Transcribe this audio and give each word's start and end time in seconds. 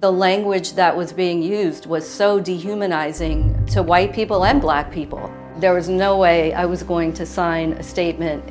The 0.00 0.12
language 0.12 0.74
that 0.74 0.94
was 0.94 1.10
being 1.10 1.42
used 1.42 1.86
was 1.86 2.06
so 2.06 2.38
dehumanizing 2.38 3.64
to 3.68 3.82
white 3.82 4.12
people 4.12 4.44
and 4.44 4.60
black 4.60 4.92
people. 4.92 5.32
There 5.56 5.72
was 5.72 5.88
no 5.88 6.18
way 6.18 6.52
I 6.52 6.66
was 6.66 6.82
going 6.82 7.14
to 7.14 7.24
sign 7.24 7.72
a 7.72 7.82
statement 7.82 8.44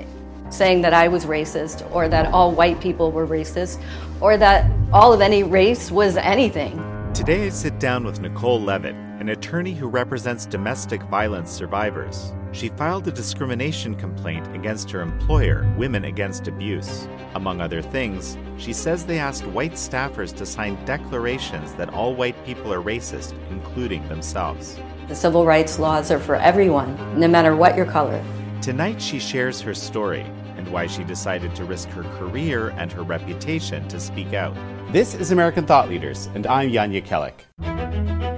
saying 0.50 0.82
that 0.82 0.96
I 0.96 1.08
was 1.08 1.28
racist 1.28 1.88
or 1.94 2.08
that 2.10 2.34
all 2.34 2.52
white 2.52 2.82
people 2.82 3.12
were 3.12 3.28
racist 3.28 3.80
or 4.22 4.38
that 4.38 4.66
all 4.92 5.14
of 5.14 5.22
any 5.22 5.44
race 5.44 5.92
was 5.92 6.18
anything. 6.18 6.82
Today 7.14 7.46
I 7.46 7.50
sit 7.50 7.80
down 7.80 8.06
with 8.06 8.20
Nicole 8.20 8.60
Levitt, 8.60 8.96
an 9.26 9.30
attorney 9.30 9.74
who 9.74 9.88
represents 9.88 10.46
domestic 10.46 11.02
violence 11.06 11.50
survivors. 11.50 12.32
She 12.52 12.70
filed 12.70 13.08
a 13.08 13.12
discrimination 13.12 13.96
complaint 13.96 14.46
against 14.56 14.92
her 14.92 15.02
employer, 15.02 15.68
Women 15.80 16.06
Against 16.06 16.48
Abuse. 16.48 17.08
Among 17.34 17.60
other 17.60 17.82
things, 17.82 18.38
she 18.60 18.72
says 18.72 19.04
they 19.04 19.18
asked 19.18 19.44
white 19.48 19.72
staffers 19.72 20.32
to 20.36 20.46
sign 20.46 20.78
declarations 20.86 21.74
that 21.74 21.92
all 21.92 22.14
white 22.14 22.36
people 22.46 22.72
are 22.72 22.84
racist, 22.84 23.34
including 23.50 24.08
themselves. 24.10 24.80
The 25.08 25.16
civil 25.16 25.44
rights 25.44 25.80
laws 25.80 26.12
are 26.12 26.20
for 26.20 26.36
everyone, 26.36 27.20
no 27.20 27.28
matter 27.28 27.56
what 27.56 27.76
your 27.76 27.88
color. 27.88 28.24
Tonight, 28.62 29.02
she 29.02 29.18
shares 29.18 29.60
her 29.62 29.74
story 29.74 30.22
and 30.56 30.72
why 30.72 30.86
she 30.86 31.04
decided 31.04 31.56
to 31.56 31.66
risk 31.66 31.90
her 31.90 32.04
career 32.20 32.70
and 32.78 32.92
her 32.92 33.02
reputation 33.02 33.88
to 33.88 34.00
speak 34.00 34.36
out. 34.36 34.56
This 34.94 35.16
is 35.16 35.32
American 35.32 35.66
Thought 35.66 35.90
Leaders, 35.90 36.28
and 36.36 36.46
I'm 36.46 36.72
Jan 36.72 36.92
Jekielek. 36.92 38.35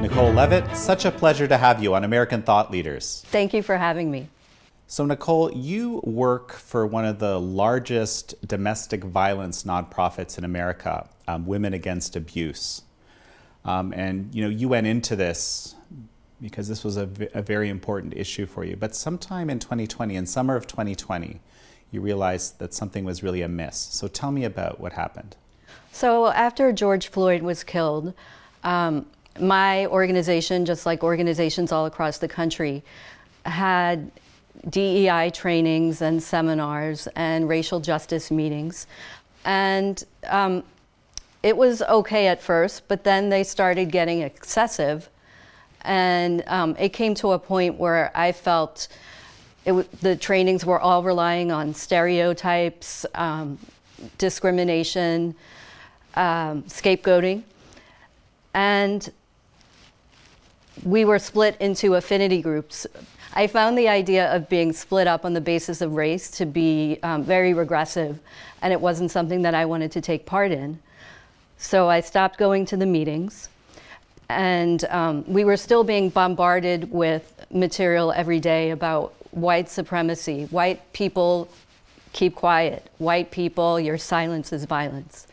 Nicole 0.00 0.32
Levitt, 0.32 0.74
such 0.74 1.04
a 1.04 1.10
pleasure 1.10 1.46
to 1.46 1.58
have 1.58 1.82
you 1.82 1.94
on 1.94 2.04
American 2.04 2.40
Thought 2.40 2.70
Leaders. 2.70 3.22
Thank 3.26 3.52
you 3.52 3.62
for 3.62 3.76
having 3.76 4.10
me. 4.10 4.30
So, 4.86 5.04
Nicole, 5.04 5.52
you 5.52 6.00
work 6.04 6.52
for 6.54 6.86
one 6.86 7.04
of 7.04 7.18
the 7.18 7.38
largest 7.38 8.34
domestic 8.48 9.04
violence 9.04 9.64
nonprofits 9.64 10.38
in 10.38 10.44
America, 10.44 11.06
um, 11.28 11.44
Women 11.44 11.74
Against 11.74 12.16
Abuse. 12.16 12.80
Um, 13.66 13.92
and 13.92 14.34
you 14.34 14.42
know, 14.42 14.48
you 14.48 14.70
went 14.70 14.86
into 14.86 15.16
this 15.16 15.74
because 16.40 16.66
this 16.66 16.82
was 16.82 16.96
a, 16.96 17.04
v- 17.04 17.28
a 17.34 17.42
very 17.42 17.68
important 17.68 18.14
issue 18.16 18.46
for 18.46 18.64
you. 18.64 18.76
But 18.76 18.96
sometime 18.96 19.50
in 19.50 19.58
2020, 19.58 20.16
in 20.16 20.24
summer 20.24 20.56
of 20.56 20.66
2020, 20.66 21.40
you 21.90 22.00
realized 22.00 22.58
that 22.58 22.72
something 22.72 23.04
was 23.04 23.22
really 23.22 23.42
amiss. 23.42 23.76
So 23.76 24.08
tell 24.08 24.32
me 24.32 24.44
about 24.44 24.80
what 24.80 24.94
happened. 24.94 25.36
So 25.92 26.28
after 26.28 26.72
George 26.72 27.08
Floyd 27.08 27.42
was 27.42 27.62
killed, 27.64 28.14
um, 28.64 29.04
my 29.38 29.86
organization, 29.86 30.64
just 30.64 30.86
like 30.86 31.02
organizations 31.02 31.72
all 31.72 31.86
across 31.86 32.18
the 32.18 32.28
country, 32.28 32.82
had 33.44 34.10
DEI 34.68 35.30
trainings 35.30 36.02
and 36.02 36.22
seminars 36.22 37.08
and 37.16 37.48
racial 37.48 37.80
justice 37.80 38.30
meetings. 38.30 38.86
And 39.44 40.02
um, 40.26 40.64
it 41.42 41.56
was 41.56 41.82
okay 41.82 42.26
at 42.26 42.42
first, 42.42 42.86
but 42.88 43.04
then 43.04 43.30
they 43.30 43.44
started 43.44 43.90
getting 43.90 44.20
excessive. 44.20 45.08
And 45.82 46.44
um, 46.46 46.76
it 46.78 46.90
came 46.90 47.14
to 47.16 47.32
a 47.32 47.38
point 47.38 47.78
where 47.78 48.10
I 48.14 48.32
felt 48.32 48.88
w- 49.64 49.88
the 50.02 50.16
trainings 50.16 50.66
were 50.66 50.78
all 50.78 51.02
relying 51.02 51.50
on 51.50 51.72
stereotypes, 51.72 53.06
um, 53.14 53.58
discrimination, 54.18 55.34
um, 56.14 56.62
scapegoating. 56.64 57.44
And 58.52 59.10
we 60.84 61.04
were 61.04 61.18
split 61.18 61.56
into 61.60 61.94
affinity 61.94 62.40
groups. 62.40 62.86
I 63.32 63.46
found 63.46 63.78
the 63.78 63.88
idea 63.88 64.34
of 64.34 64.48
being 64.48 64.72
split 64.72 65.06
up 65.06 65.24
on 65.24 65.34
the 65.34 65.40
basis 65.40 65.80
of 65.80 65.94
race 65.94 66.30
to 66.32 66.46
be 66.46 66.98
um, 67.02 67.22
very 67.22 67.54
regressive, 67.54 68.18
and 68.62 68.72
it 68.72 68.80
wasn't 68.80 69.10
something 69.10 69.42
that 69.42 69.54
I 69.54 69.64
wanted 69.66 69.92
to 69.92 70.00
take 70.00 70.26
part 70.26 70.50
in. 70.50 70.80
So 71.58 71.88
I 71.88 72.00
stopped 72.00 72.38
going 72.38 72.64
to 72.66 72.76
the 72.76 72.86
meetings, 72.86 73.48
and 74.28 74.84
um, 74.86 75.24
we 75.26 75.44
were 75.44 75.56
still 75.56 75.84
being 75.84 76.08
bombarded 76.08 76.90
with 76.90 77.46
material 77.50 78.12
every 78.12 78.40
day 78.40 78.70
about 78.70 79.14
white 79.30 79.68
supremacy. 79.68 80.44
White 80.46 80.92
people 80.92 81.48
keep 82.12 82.34
quiet. 82.34 82.90
White 82.98 83.30
people, 83.30 83.78
your 83.78 83.98
silence 83.98 84.52
is 84.52 84.64
violence. 84.64 85.26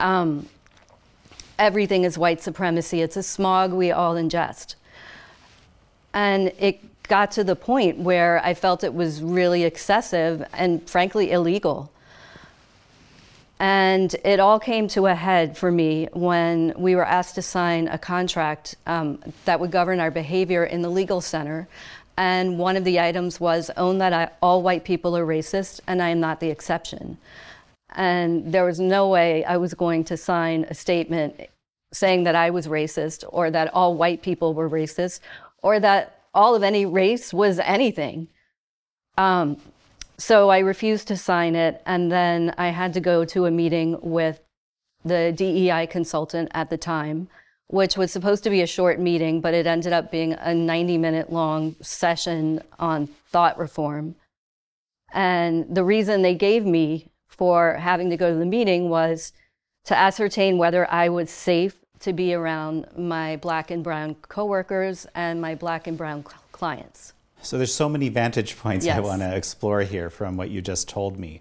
Um, 0.00 0.48
everything 1.58 2.04
is 2.04 2.16
white 2.18 2.42
supremacy. 2.42 3.02
It's 3.02 3.16
a 3.16 3.22
smog 3.22 3.72
we 3.72 3.92
all 3.92 4.14
ingest. 4.14 4.74
And 6.12 6.52
it 6.58 6.80
got 7.08 7.32
to 7.32 7.44
the 7.44 7.56
point 7.56 7.98
where 7.98 8.40
I 8.44 8.54
felt 8.54 8.84
it 8.84 8.94
was 8.94 9.22
really 9.22 9.64
excessive 9.64 10.46
and 10.52 10.88
frankly 10.88 11.32
illegal. 11.32 11.90
And 13.58 14.14
it 14.24 14.40
all 14.40 14.58
came 14.58 14.88
to 14.88 15.06
a 15.06 15.14
head 15.14 15.58
for 15.58 15.70
me 15.70 16.08
when 16.12 16.72
we 16.78 16.94
were 16.94 17.04
asked 17.04 17.34
to 17.34 17.42
sign 17.42 17.88
a 17.88 17.98
contract 17.98 18.76
um, 18.86 19.18
that 19.44 19.60
would 19.60 19.70
govern 19.70 20.00
our 20.00 20.10
behavior 20.10 20.64
in 20.64 20.80
the 20.80 20.88
legal 20.88 21.20
center. 21.20 21.68
And 22.16 22.58
one 22.58 22.76
of 22.76 22.84
the 22.84 23.00
items 23.00 23.38
was 23.38 23.70
own 23.76 23.98
that 23.98 24.12
I, 24.12 24.30
all 24.40 24.62
white 24.62 24.84
people 24.84 25.16
are 25.16 25.26
racist, 25.26 25.80
and 25.86 26.00
I 26.02 26.08
am 26.08 26.20
not 26.20 26.40
the 26.40 26.48
exception. 26.48 27.18
And 27.90 28.52
there 28.52 28.64
was 28.64 28.80
no 28.80 29.08
way 29.08 29.44
I 29.44 29.56
was 29.58 29.74
going 29.74 30.04
to 30.04 30.16
sign 30.16 30.64
a 30.70 30.74
statement 30.74 31.40
saying 31.92 32.24
that 32.24 32.34
I 32.34 32.50
was 32.50 32.66
racist, 32.66 33.24
or 33.28 33.50
that 33.50 33.74
all 33.74 33.94
white 33.94 34.22
people 34.22 34.54
were 34.54 34.70
racist, 34.70 35.20
or 35.62 35.80
that 35.80 36.20
all 36.34 36.54
of 36.54 36.62
any 36.62 36.86
race 36.86 37.32
was 37.32 37.58
anything. 37.58 38.28
Um, 39.18 39.56
so 40.18 40.50
I 40.50 40.58
refused 40.58 41.08
to 41.08 41.16
sign 41.16 41.56
it, 41.56 41.82
and 41.86 42.12
then 42.12 42.54
I 42.58 42.68
had 42.68 42.92
to 42.94 43.00
go 43.00 43.24
to 43.24 43.46
a 43.46 43.50
meeting 43.50 43.98
with 44.02 44.40
the 45.04 45.32
DEI 45.34 45.86
consultant 45.86 46.50
at 46.52 46.68
the 46.68 46.76
time, 46.76 47.28
which 47.68 47.96
was 47.96 48.12
supposed 48.12 48.44
to 48.44 48.50
be 48.50 48.60
a 48.60 48.66
short 48.66 49.00
meeting, 49.00 49.40
but 49.40 49.54
it 49.54 49.66
ended 49.66 49.92
up 49.92 50.10
being 50.10 50.34
a 50.34 50.52
90 50.52 50.98
minute 50.98 51.32
long 51.32 51.74
session 51.80 52.62
on 52.78 53.06
thought 53.06 53.58
reform. 53.58 54.14
And 55.12 55.74
the 55.74 55.84
reason 55.84 56.22
they 56.22 56.34
gave 56.34 56.64
me 56.64 57.08
for 57.28 57.74
having 57.74 58.10
to 58.10 58.16
go 58.16 58.30
to 58.32 58.38
the 58.38 58.44
meeting 58.44 58.90
was 58.90 59.32
to 59.84 59.96
ascertain 59.96 60.58
whether 60.58 60.88
I 60.90 61.08
was 61.08 61.30
safe 61.30 61.79
to 62.00 62.12
be 62.12 62.34
around 62.34 62.86
my 62.96 63.36
black 63.36 63.70
and 63.70 63.84
brown 63.84 64.14
coworkers 64.28 65.06
and 65.14 65.40
my 65.40 65.54
black 65.54 65.86
and 65.86 65.96
brown 65.96 66.24
cl- 66.24 66.42
clients. 66.52 67.12
So 67.42 67.56
there's 67.56 67.74
so 67.74 67.88
many 67.88 68.08
vantage 68.08 68.58
points 68.58 68.86
I 68.86 69.00
want 69.00 69.22
to 69.22 69.34
explore 69.34 69.80
here 69.82 70.10
from 70.10 70.36
what 70.36 70.50
you 70.50 70.60
just 70.60 70.88
told 70.88 71.18
me. 71.18 71.40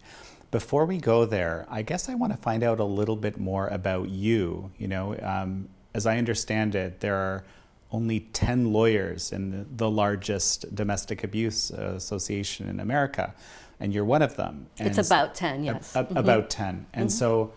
Before 0.52 0.86
we 0.86 0.98
go 0.98 1.26
there, 1.26 1.66
I 1.70 1.82
guess 1.82 2.10
I 2.10 2.16
want 2.16 2.34
to 2.34 2.38
find 2.38 2.64
out 2.64 2.80
a 2.80 2.84
little 2.86 3.16
bit 3.16 3.38
more 3.38 3.68
about 3.68 4.10
you. 4.10 4.72
You 4.78 4.88
know, 4.88 5.16
um, 5.22 5.70
as 5.94 6.06
I 6.06 6.18
understand 6.18 6.76
it, 6.76 7.00
there 7.02 7.16
are 7.16 7.44
only 7.92 8.22
10 8.22 8.72
lawyers 8.72 9.32
in 9.32 9.66
the, 9.76 9.90
largest 9.90 10.74
domestic 10.76 11.24
abuse 11.24 11.72
uh, 11.72 11.94
association 11.96 12.70
in 12.70 12.80
America, 12.80 13.34
and 13.80 13.94
you're 13.94 14.06
one 14.06 14.22
of 14.22 14.36
them. 14.36 14.68
It's 14.78 14.98
about 14.98 15.36
10, 15.36 15.64
yes. 15.64 15.96
a- 15.96 16.08
About 16.16 16.50
10. 16.50 16.86
And 16.94 17.12
so, 17.12 17.52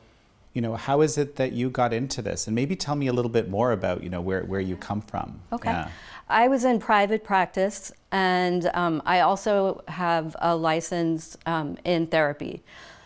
you 0.52 0.60
know, 0.60 0.76
how 0.76 1.00
is 1.00 1.16
it 1.18 1.36
that 1.36 1.52
you 1.52 1.70
got 1.70 1.92
into 1.92 2.20
this? 2.22 2.46
And 2.46 2.54
maybe 2.54 2.76
tell 2.76 2.94
me 2.94 3.06
a 3.06 3.12
little 3.12 3.30
bit 3.30 3.48
more 3.48 3.72
about, 3.72 4.02
you 4.02 4.10
know, 4.10 4.20
where, 4.20 4.42
where 4.44 4.60
you 4.60 4.76
come 4.76 5.00
from. 5.00 5.40
Okay. 5.52 5.70
Yeah. 5.70 5.88
I 6.28 6.48
was 6.48 6.64
in 6.64 6.78
private 6.78 7.24
practice, 7.24 7.92
and 8.10 8.70
um, 8.74 9.02
I 9.04 9.20
also 9.20 9.82
have 9.88 10.36
a 10.40 10.54
license 10.54 11.36
um, 11.46 11.76
in 11.84 12.06
therapy. 12.06 12.62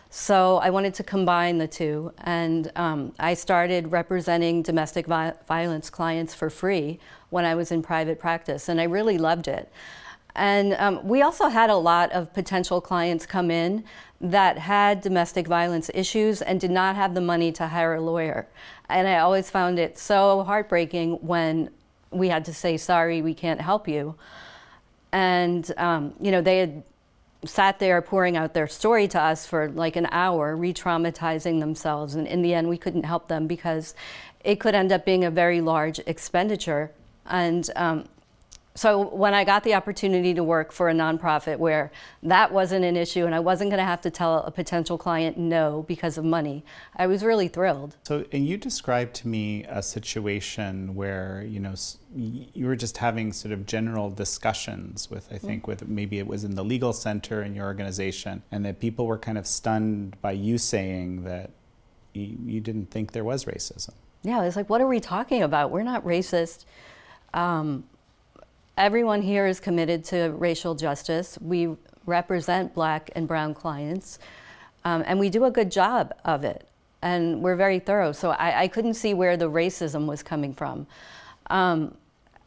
So 0.09 0.57
I 0.57 0.69
wanted 0.69 0.93
to 0.95 1.03
combine 1.03 1.57
the 1.57 1.67
two, 1.67 2.13
and 2.19 2.71
um, 2.75 3.13
I 3.19 3.33
started 3.33 3.91
representing 3.91 4.61
domestic 4.61 5.05
vi- 5.07 5.33
violence 5.47 5.89
clients 5.89 6.33
for 6.33 6.49
free 6.49 6.99
when 7.29 7.43
I 7.43 7.55
was 7.55 7.71
in 7.71 7.81
private 7.81 8.17
practice, 8.19 8.69
and 8.69 8.79
I 8.79 8.85
really 8.85 9.17
loved 9.17 9.47
it. 9.47 9.71
And 10.37 10.73
um, 10.75 11.05
we 11.05 11.23
also 11.23 11.47
had 11.47 11.71
a 11.71 11.75
lot 11.75 12.11
of 12.11 12.31
potential 12.31 12.79
clients 12.79 13.25
come 13.25 13.49
in 13.49 13.83
that 14.21 14.57
had 14.59 15.01
domestic 15.01 15.47
violence 15.47 15.89
issues 15.93 16.43
and 16.43 16.61
did 16.61 16.71
not 16.71 16.95
have 16.95 17.15
the 17.15 17.21
money 17.21 17.51
to 17.53 17.67
hire 17.67 17.95
a 17.95 18.01
lawyer. 18.01 18.47
And 18.87 19.07
I 19.07 19.17
always 19.17 19.49
found 19.49 19.79
it 19.79 19.97
so 19.97 20.43
heartbreaking 20.43 21.13
when 21.15 21.71
we 22.11 22.29
had 22.29 22.45
to 22.45 22.53
say, 22.53 22.77
sorry, 22.77 23.21
we 23.21 23.33
can't 23.33 23.59
help 23.59 23.87
you. 23.87 24.15
And, 25.11 25.69
um, 25.77 26.13
you 26.21 26.31
know, 26.31 26.41
they 26.41 26.59
had 26.59 26.83
sat 27.43 27.79
there 27.79 28.01
pouring 28.01 28.37
out 28.37 28.53
their 28.53 28.67
story 28.67 29.07
to 29.07 29.19
us 29.19 29.45
for 29.45 29.69
like 29.69 29.95
an 29.95 30.07
hour, 30.11 30.55
re 30.55 30.73
traumatizing 30.73 31.59
themselves. 31.59 32.13
And 32.13 32.27
in 32.27 32.43
the 32.43 32.53
end, 32.53 32.69
we 32.69 32.77
couldn't 32.77 33.03
help 33.03 33.27
them 33.27 33.47
because 33.47 33.95
it 34.43 34.59
could 34.59 34.75
end 34.75 34.91
up 34.91 35.03
being 35.03 35.23
a 35.23 35.31
very 35.31 35.61
large 35.61 35.99
expenditure. 36.05 36.91
And 37.25 37.69
um, 37.75 38.07
so 38.77 39.07
when 39.07 39.33
I 39.33 39.43
got 39.43 39.63
the 39.63 39.73
opportunity 39.73 40.35
to 40.35 40.43
work 40.43 40.71
for 40.71 40.87
a 40.87 40.93
nonprofit 40.93 41.57
where 41.57 41.91
that 42.21 42.51
wasn't 42.51 42.85
an 42.85 42.95
issue 42.95 43.25
and 43.25 43.33
I 43.33 43.39
wasn't 43.39 43.71
going 43.71 43.79
to 43.79 43.85
have 43.85 44.01
to 44.01 44.11
tell 44.11 44.37
a 44.43 44.51
potential 44.51 44.99
client 44.99 45.35
no 45.35 45.83
because 45.87 46.15
of 46.15 46.23
money, 46.23 46.63
I 46.95 47.07
was 47.07 47.23
really 47.23 47.47
thrilled. 47.47 47.97
So, 48.03 48.25
and 48.31 48.47
you 48.47 48.55
described 48.55 49.15
to 49.15 49.27
me 49.27 49.63
a 49.63 49.81
situation 49.81 50.93
where 50.93 51.43
you 51.47 51.59
know 51.59 51.73
you 52.13 52.67
were 52.67 52.75
just 52.75 52.97
having 52.97 53.33
sort 53.33 53.51
of 53.51 53.65
general 53.65 54.11
discussions 54.11 55.09
with, 55.09 55.27
I 55.31 55.39
think, 55.39 55.65
with 55.65 55.87
maybe 55.87 56.19
it 56.19 56.27
was 56.27 56.43
in 56.43 56.53
the 56.53 56.63
legal 56.63 56.93
center 56.93 57.41
in 57.41 57.55
your 57.55 57.65
organization, 57.65 58.43
and 58.51 58.63
that 58.65 58.79
people 58.79 59.07
were 59.07 59.17
kind 59.17 59.39
of 59.39 59.47
stunned 59.47 60.21
by 60.21 60.33
you 60.33 60.59
saying 60.59 61.23
that, 61.23 61.49
you, 62.13 62.37
you 62.45 62.59
didn't 62.61 62.91
think 62.91 63.11
there 63.11 63.23
was 63.23 63.45
racism. 63.45 63.93
Yeah, 64.21 64.43
it's 64.43 64.55
like, 64.55 64.69
what 64.69 64.81
are 64.81 64.87
we 64.87 64.99
talking 64.99 65.41
about? 65.41 65.71
We're 65.71 65.83
not 65.83 66.03
racist. 66.05 66.65
Um, 67.33 67.83
everyone 68.77 69.21
here 69.21 69.47
is 69.47 69.59
committed 69.59 70.03
to 70.05 70.29
racial 70.37 70.75
justice. 70.75 71.37
We 71.41 71.75
represent 72.05 72.73
black 72.73 73.09
and 73.15 73.27
brown 73.27 73.53
clients, 73.53 74.19
um, 74.85 75.03
and 75.05 75.19
we 75.19 75.29
do 75.29 75.45
a 75.45 75.51
good 75.51 75.71
job 75.71 76.13
of 76.23 76.43
it. 76.43 76.67
And 77.01 77.41
we're 77.41 77.55
very 77.55 77.79
thorough. 77.79 78.11
So 78.11 78.31
I, 78.31 78.63
I 78.63 78.67
couldn't 78.67 78.95
see 78.95 79.13
where 79.13 79.37
the 79.37 79.49
racism 79.49 80.05
was 80.07 80.23
coming 80.23 80.53
from. 80.53 80.87
Um, 81.49 81.95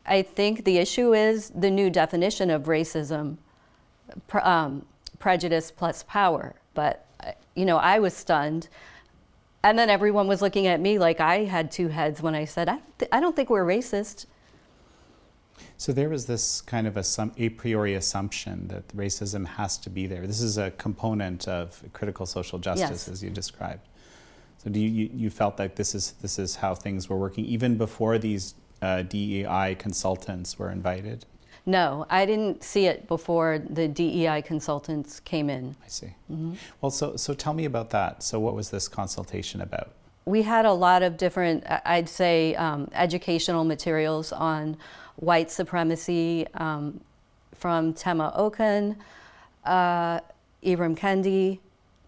I 0.06 0.22
think 0.22 0.64
the 0.64 0.78
issue 0.78 1.14
is 1.14 1.50
the 1.50 1.70
new 1.70 1.90
definition 1.90 2.50
of 2.50 2.64
racism, 2.64 3.36
um, 4.42 4.84
prejudice 5.18 5.70
plus 5.70 6.02
power. 6.02 6.54
But, 6.74 7.06
you 7.54 7.64
know, 7.64 7.76
I 7.76 8.00
was 8.00 8.14
stunned. 8.14 8.68
And 9.62 9.78
then 9.78 9.90
everyone 9.90 10.26
was 10.26 10.42
looking 10.42 10.66
at 10.66 10.80
me 10.80 10.98
like 10.98 11.20
I 11.20 11.44
had 11.44 11.70
two 11.70 11.88
heads 11.88 12.22
when 12.22 12.34
I 12.34 12.44
said, 12.44 12.68
I, 12.68 12.78
th- 12.98 13.10
I 13.12 13.20
don't 13.20 13.36
think 13.36 13.50
we're 13.50 13.64
racist. 13.64 14.26
So 15.76 15.92
there 15.92 16.08
was 16.08 16.26
this 16.26 16.60
kind 16.60 16.86
of 16.86 16.96
a, 16.96 17.04
a 17.38 17.48
priori 17.50 17.94
assumption 17.94 18.68
that 18.68 18.88
racism 18.96 19.46
has 19.46 19.78
to 19.78 19.90
be 19.90 20.06
there. 20.06 20.26
This 20.26 20.40
is 20.40 20.58
a 20.58 20.70
component 20.72 21.48
of 21.48 21.82
critical 21.92 22.26
social 22.26 22.58
justice, 22.58 22.90
Yes. 22.90 23.08
as 23.08 23.22
you 23.22 23.30
described. 23.30 23.86
So 24.58 24.70
do 24.70 24.78
you, 24.78 24.88
you, 24.88 25.10
you 25.14 25.30
felt 25.30 25.58
like 25.58 25.76
this 25.76 25.94
is, 25.94 26.12
this 26.20 26.38
is 26.38 26.56
how 26.56 26.74
things 26.74 27.08
were 27.08 27.16
working 27.16 27.46
even 27.46 27.78
before 27.78 28.18
these 28.18 28.54
uh, 28.82 29.02
DEI 29.02 29.76
consultants 29.78 30.58
were 30.58 30.70
invited? 30.70 31.24
No, 31.66 32.06
I 32.10 32.26
didn't 32.26 32.62
see 32.62 32.86
it 32.86 33.06
before 33.06 33.58
the 33.58 33.86
DEI 33.88 34.42
consultants 34.42 35.20
came 35.20 35.50
in. 35.50 35.76
I 35.84 35.88
see. 35.88 36.14
Well, 36.80 36.90
so, 36.90 37.16
so 37.16 37.34
tell 37.34 37.52
me 37.54 37.64
about 37.64 37.90
that. 37.90 38.22
So 38.22 38.40
what 38.40 38.54
was 38.54 38.70
this 38.70 38.88
consultation 38.88 39.60
about? 39.60 39.92
We 40.24 40.42
had 40.42 40.64
a 40.64 40.72
lot 40.72 41.02
of 41.02 41.16
different, 41.16 41.64
I'd 41.84 42.08
say, 42.08 42.54
um, 42.54 42.88
educational 42.92 43.64
materials 43.64 44.32
on 44.32 44.76
white 45.20 45.50
supremacy 45.50 46.46
um, 46.54 47.00
from 47.54 47.92
Tema 47.92 48.32
Okun, 48.34 48.96
uh, 49.64 50.20
Ibram 50.64 50.96
Kendi, 50.96 51.58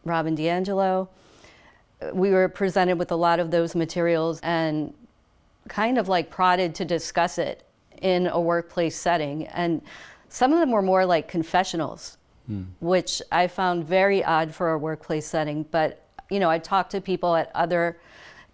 Robin 0.05 0.37
DiAngelo. 0.37 1.09
We 2.12 2.31
were 2.31 2.49
presented 2.49 2.99
with 2.99 3.12
a 3.12 3.17
lot 3.17 3.38
of 3.38 3.50
those 3.50 3.75
materials 3.75 4.41
and 4.43 4.93
kind 5.69 5.99
of 5.99 6.09
like 6.09 6.31
prodded 6.31 6.75
to 6.76 6.85
discuss 6.85 7.38
it 7.38 7.62
in 8.00 8.26
a 8.26 8.41
workplace 8.41 8.97
setting. 8.97 9.47
And 9.49 9.82
some 10.29 10.53
of 10.53 10.59
them 10.59 10.70
were 10.73 10.82
more 10.82 11.06
like 11.06 11.29
confessionals, 11.29 12.17
which 12.81 13.23
I 13.31 13.47
found 13.47 13.85
very 13.85 14.25
odd 14.25 14.53
for 14.53 14.73
a 14.73 14.79
workplace 14.79 15.26
setting. 15.26 15.64
But, 15.70 16.05
you 16.31 16.41
know, 16.41 16.50
I 16.50 16.59
talked 16.59 16.91
to 16.93 17.00
people 17.00 17.37
at 17.37 17.53
other 17.55 17.99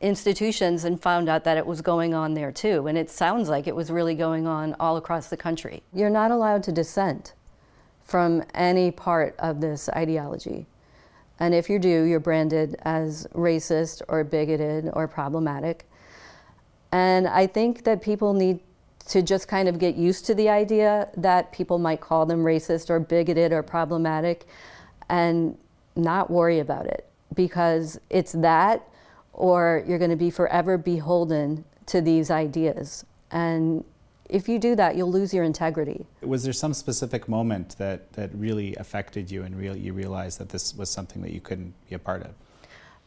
institutions 0.00 0.85
and 0.85 1.00
found 1.00 1.29
out 1.29 1.45
that 1.45 1.56
it 1.56 1.67
was 1.67 1.81
going 1.81 2.15
on 2.15 2.35
there 2.35 2.53
too. 2.53 2.87
And 2.87 2.97
it 2.97 3.11
sounds 3.11 3.49
like 3.49 3.67
it 3.67 3.75
was 3.75 3.91
really 3.91 4.15
going 4.15 4.47
on 4.47 4.77
all 4.79 4.97
across 4.97 5.29
the 5.29 5.37
country. 5.37 5.83
You're 5.93 6.11
not 6.11 6.31
allowed 6.31 6.62
to 6.65 6.73
dissent 6.73 7.35
from 8.05 8.45
any 8.55 8.91
part 8.91 9.35
of 9.39 9.61
this 9.61 9.89
ideology. 9.91 10.67
And 11.41 11.55
if 11.55 11.69
you 11.69 11.79
do, 11.79 12.05
you're 12.05 12.21
branded 12.21 12.77
as 12.83 13.27
racist 13.35 14.03
or 14.09 14.25
bigoted 14.25 14.91
or 14.93 15.06
problematic. 15.06 15.89
And 16.91 17.29
I 17.29 17.47
think 17.47 17.85
that 17.85 18.00
people 18.00 18.33
need 18.33 18.61
to 19.09 19.23
just 19.23 19.49
kind 19.49 19.69
of 19.69 19.79
get 19.79 19.95
used 19.95 20.27
to 20.27 20.35
the 20.35 20.49
idea 20.49 21.09
that 21.17 21.53
people 21.53 21.79
might 21.79 22.00
call 22.00 22.27
them 22.27 22.45
racist 22.45 22.91
or 22.91 23.00
bigoted 23.00 23.53
or 23.53 23.62
problematic 23.62 24.47
and 25.09 25.56
not 25.97 26.31
worry 26.31 26.59
about 26.59 26.87
it 26.87 27.09
because 27.35 27.99
it's 28.11 28.33
that 28.33 28.87
or 29.38 29.85
you're 29.87 29.99
going 29.99 30.11
to 30.11 30.17
be 30.17 30.31
forever 30.31 30.76
beholden 30.76 31.64
to 31.87 32.00
these 32.00 32.29
ideas. 32.31 33.06
And 33.31 33.85
if 34.29 34.49
you 34.49 34.58
do 34.58 34.75
that, 34.75 34.96
you'll 34.96 35.12
lose 35.12 35.32
your 35.32 35.44
integrity. 35.44 36.05
Was 36.23 36.43
there 36.43 36.52
some 36.52 36.75
specific 36.75 37.29
moment 37.29 37.76
that, 37.79 38.12
that 38.14 38.35
really 38.35 38.75
affected 38.76 39.31
you 39.31 39.44
and 39.44 39.56
really 39.56 39.79
you 39.79 39.93
realized 39.93 40.40
that 40.40 40.49
this 40.49 40.75
was 40.75 40.90
something 40.90 41.23
that 41.23 41.31
you 41.31 41.40
couldn't 41.40 41.73
be 41.88 41.94
a 41.94 41.99
part 42.00 42.23
of? 42.23 42.35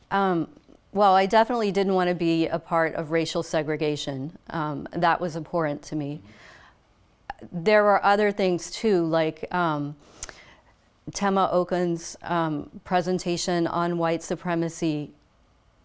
Um, 0.09 0.47
well, 0.93 1.15
I 1.15 1.25
definitely 1.25 1.71
didn't 1.71 1.95
want 1.95 2.07
to 2.07 2.15
be 2.15 2.47
a 2.47 2.59
part 2.59 2.95
of 2.95 3.11
racial 3.11 3.43
segregation. 3.43 4.37
Um, 4.49 4.87
that 4.93 5.19
was 5.19 5.35
abhorrent 5.35 5.81
to 5.83 5.97
me. 5.97 6.21
There 7.51 7.83
were 7.83 8.03
other 8.05 8.31
things 8.31 8.71
too, 8.71 9.03
like 9.03 9.53
um, 9.53 9.95
Tema 11.13 11.49
Okun's 11.51 12.15
um, 12.23 12.69
presentation 12.85 13.67
on 13.67 13.97
white 13.97 14.23
supremacy. 14.23 15.11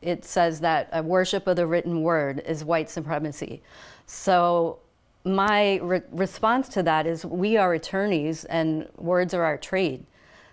It 0.02 0.24
says 0.24 0.60
that 0.60 0.88
a 0.92 1.02
worship 1.02 1.46
of 1.46 1.56
the 1.56 1.66
written 1.66 2.02
word 2.02 2.42
is 2.46 2.64
white 2.64 2.90
supremacy. 2.90 3.62
So 4.06 4.78
my 5.24 5.76
re- 5.76 6.02
response 6.12 6.68
to 6.70 6.82
that 6.84 7.06
is 7.06 7.24
we 7.24 7.56
are 7.56 7.74
attorneys 7.74 8.44
and 8.44 8.88
words 8.96 9.34
are 9.34 9.42
our 9.42 9.56
trade. 9.56 10.06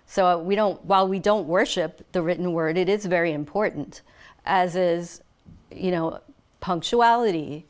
So 0.06 0.38
we 0.38 0.54
don't, 0.54 0.84
while 0.84 1.08
we 1.08 1.18
don't 1.18 1.46
worship 1.46 2.04
the 2.12 2.22
written 2.22 2.52
word, 2.52 2.76
it 2.76 2.88
is 2.88 3.06
very 3.06 3.32
important, 3.32 4.02
as 4.44 4.76
is, 4.76 5.22
you 5.70 5.90
know, 5.90 6.20
punctuality, 6.60 7.66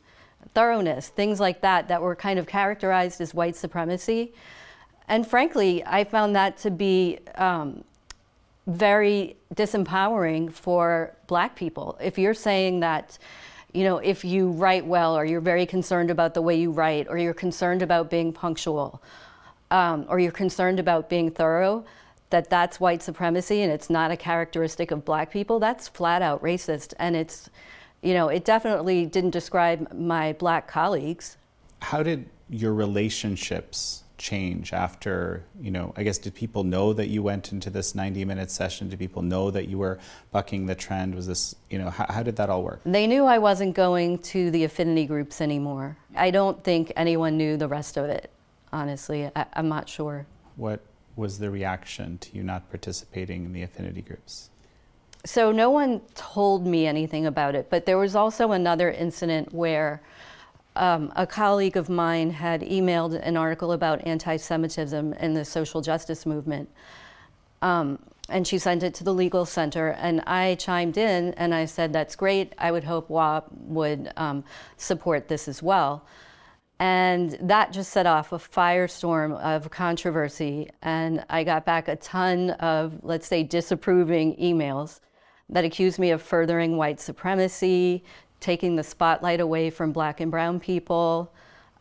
thoroughness, 0.53 1.09
things 1.09 1.39
like 1.39 1.61
that, 1.61 1.87
that 1.87 2.01
were 2.01 2.15
kind 2.15 2.39
of 2.39 2.47
characterized 2.47 3.21
as 3.21 3.33
white 3.33 3.55
supremacy. 3.55 4.33
And 5.07 5.27
frankly, 5.27 5.83
I 5.85 6.03
found 6.03 6.35
that 6.35 6.57
to 6.59 6.71
be 6.71 7.19
um, 7.35 7.83
very 8.67 9.35
disempowering 9.53 10.51
for 10.51 11.15
black 11.27 11.55
people. 11.55 11.97
If 12.01 12.17
you're 12.17 12.33
saying 12.33 12.79
that, 12.79 13.17
you 13.73 13.83
know, 13.83 13.97
if 13.97 14.25
you 14.25 14.49
write 14.51 14.85
well, 14.85 15.17
or 15.17 15.25
you're 15.25 15.41
very 15.41 15.65
concerned 15.65 16.09
about 16.09 16.33
the 16.33 16.41
way 16.41 16.55
you 16.55 16.71
write, 16.71 17.07
or 17.09 17.17
you're 17.17 17.33
concerned 17.33 17.81
about 17.81 18.09
being 18.09 18.33
punctual, 18.33 19.01
um, 19.71 20.05
or 20.07 20.19
you're 20.19 20.31
concerned 20.31 20.79
about 20.79 21.09
being 21.09 21.29
thorough, 21.29 21.85
that 22.29 22.49
that's 22.49 22.79
white 22.79 23.03
supremacy 23.03 23.61
and 23.61 23.71
it's 23.71 23.89
not 23.89 24.11
a 24.11 24.17
characteristic 24.17 24.91
of 24.91 25.05
black 25.05 25.31
people, 25.31 25.59
that's 25.59 25.87
flat 25.87 26.21
out 26.21 26.41
racist. 26.41 26.93
And 26.97 27.15
it's, 27.15 27.49
you 28.01 28.13
know, 28.13 28.29
it 28.29 28.45
definitely 28.45 29.05
didn't 29.05 29.31
describe 29.31 29.93
my 29.93 30.33
black 30.33 30.67
colleagues. 30.67 31.37
How 31.81 32.01
did 32.01 32.27
your 32.49 32.73
relationships 32.73 34.04
change 34.17 34.73
after, 34.73 35.43
you 35.59 35.71
know, 35.71 35.93
I 35.97 36.03
guess 36.03 36.17
did 36.17 36.33
people 36.33 36.63
know 36.63 36.93
that 36.93 37.07
you 37.07 37.21
went 37.21 37.51
into 37.51 37.69
this 37.69 37.95
90 37.95 38.25
minute 38.25 38.51
session? 38.51 38.89
Did 38.89 38.99
people 38.99 39.21
know 39.21 39.51
that 39.51 39.67
you 39.67 39.77
were 39.77 39.99
bucking 40.31 40.65
the 40.65 40.75
trend? 40.75 41.15
Was 41.15 41.27
this, 41.27 41.55
you 41.69 41.77
know, 41.77 41.89
how, 41.89 42.05
how 42.09 42.23
did 42.23 42.35
that 42.37 42.49
all 42.49 42.63
work? 42.63 42.81
They 42.85 43.07
knew 43.07 43.25
I 43.25 43.37
wasn't 43.37 43.75
going 43.75 44.19
to 44.19 44.51
the 44.51 44.63
affinity 44.63 45.05
groups 45.05 45.41
anymore. 45.41 45.97
I 46.15 46.31
don't 46.31 46.63
think 46.63 46.91
anyone 46.95 47.37
knew 47.37 47.57
the 47.57 47.67
rest 47.67 47.97
of 47.97 48.05
it, 48.05 48.31
honestly. 48.71 49.29
I, 49.35 49.45
I'm 49.53 49.69
not 49.69 49.89
sure. 49.89 50.25
What 50.55 50.81
was 51.15 51.39
the 51.39 51.49
reaction 51.49 52.17
to 52.19 52.35
you 52.35 52.43
not 52.43 52.69
participating 52.69 53.45
in 53.45 53.53
the 53.53 53.63
affinity 53.63 54.01
groups? 54.01 54.49
So 55.25 55.51
no 55.51 55.71
one 55.71 56.01
told 56.13 56.67
me 56.67 56.85
anything 56.85 57.25
about 57.25 57.55
it, 57.55 57.69
but 57.71 57.87
there 57.87 57.97
was 57.97 58.15
also 58.15 58.51
another 58.51 58.91
incident 58.91 59.53
where 59.53 60.01
um, 60.75 61.11
a 61.15 61.25
colleague 61.25 61.77
of 61.77 61.89
mine 61.89 62.31
had 62.31 62.61
emailed 62.61 63.19
an 63.21 63.37
article 63.37 63.71
about 63.71 64.05
anti 64.05 64.37
Semitism 64.37 65.13
in 65.13 65.33
the 65.33 65.45
social 65.45 65.81
justice 65.81 66.25
movement. 66.25 66.69
Um, 67.61 67.99
and 68.29 68.47
she 68.47 68.57
sent 68.57 68.83
it 68.83 68.93
to 68.95 69.03
the 69.03 69.13
legal 69.13 69.45
center, 69.45 69.89
and 69.89 70.21
I 70.21 70.55
chimed 70.55 70.97
in 70.97 71.33
and 71.35 71.53
I 71.53 71.65
said, 71.65 71.93
That's 71.93 72.15
great. 72.15 72.53
I 72.57 72.71
would 72.71 72.83
hope 72.83 73.09
WAP 73.09 73.47
would 73.51 74.11
um, 74.17 74.43
support 74.77 75.27
this 75.27 75.47
as 75.47 75.61
well. 75.61 76.05
And 76.79 77.37
that 77.41 77.71
just 77.71 77.91
set 77.91 78.05
off 78.05 78.33
a 78.33 78.37
firestorm 78.37 79.39
of 79.39 79.69
controversy. 79.69 80.69
And 80.81 81.23
I 81.29 81.43
got 81.43 81.65
back 81.65 81.87
a 81.87 81.95
ton 81.95 82.49
of, 82.51 82.99
let's 83.01 83.27
say, 83.27 83.43
disapproving 83.43 84.35
emails 84.35 84.99
that 85.49 85.63
accused 85.63 85.99
me 85.99 86.11
of 86.11 86.21
furthering 86.21 86.75
white 86.75 86.99
supremacy, 86.99 88.03
taking 88.39 88.75
the 88.75 88.83
spotlight 88.83 89.39
away 89.39 89.69
from 89.69 89.91
black 89.91 90.19
and 90.19 90.31
brown 90.31 90.59
people, 90.59 91.31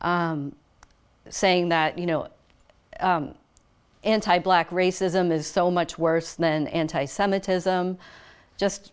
um, 0.01 0.55
saying 1.29 1.69
that, 1.71 1.99
you 1.99 2.07
know, 2.07 2.29
um, 3.01 3.35
anti 4.05 4.39
black 4.39 4.71
racism 4.71 5.31
is 5.31 5.47
so 5.47 5.71
much 5.71 5.99
worse 5.99 6.35
than 6.35 6.67
anti 6.69 7.05
Semitism. 7.05 7.99
Just, 8.57 8.93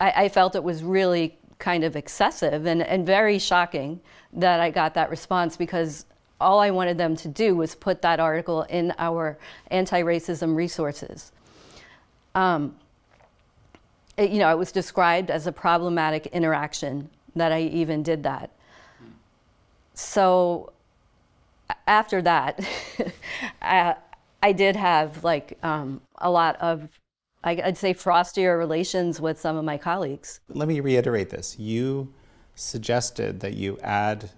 I, 0.00 0.24
I 0.24 0.28
felt 0.28 0.54
it 0.54 0.64
was 0.64 0.82
really 0.82 1.36
kind 1.58 1.84
of 1.84 1.94
excessive 1.94 2.66
and, 2.66 2.82
and 2.82 3.06
very 3.06 3.38
shocking 3.38 4.00
that 4.32 4.60
I 4.60 4.70
got 4.70 4.94
that 4.94 5.10
response 5.10 5.56
because 5.56 6.06
all 6.40 6.58
I 6.58 6.70
wanted 6.70 6.98
them 6.98 7.14
to 7.16 7.28
do 7.28 7.54
was 7.54 7.74
put 7.74 8.02
that 8.02 8.18
article 8.18 8.62
in 8.62 8.92
our 8.98 9.38
anti 9.70 10.02
racism 10.02 10.56
resources. 10.56 11.32
Um, 12.34 12.76
it, 14.16 14.30
you 14.30 14.38
know, 14.38 14.50
it 14.50 14.58
was 14.58 14.72
described 14.72 15.30
as 15.30 15.46
a 15.46 15.52
problematic 15.52 16.26
interaction 16.26 17.08
that 17.34 17.52
I 17.52 17.62
even 17.62 18.02
did 18.02 18.22
that. 18.24 18.50
So 19.94 20.72
after 21.86 22.22
that, 22.22 22.60
I, 23.62 23.96
I 24.42 24.52
did 24.52 24.76
have 24.76 25.24
like 25.24 25.58
um, 25.62 26.00
a 26.18 26.30
lot 26.30 26.56
of 26.60 26.88
I'd 27.44 27.76
say, 27.76 27.92
frostier 27.92 28.56
relations 28.56 29.20
with 29.20 29.40
some 29.40 29.56
of 29.56 29.64
my 29.64 29.76
colleagues. 29.76 30.38
Let 30.48 30.68
me 30.68 30.78
reiterate 30.78 31.30
this. 31.30 31.58
You 31.58 32.12
suggested 32.54 33.40
that 33.40 33.54
you 33.54 33.78
add 33.82 34.30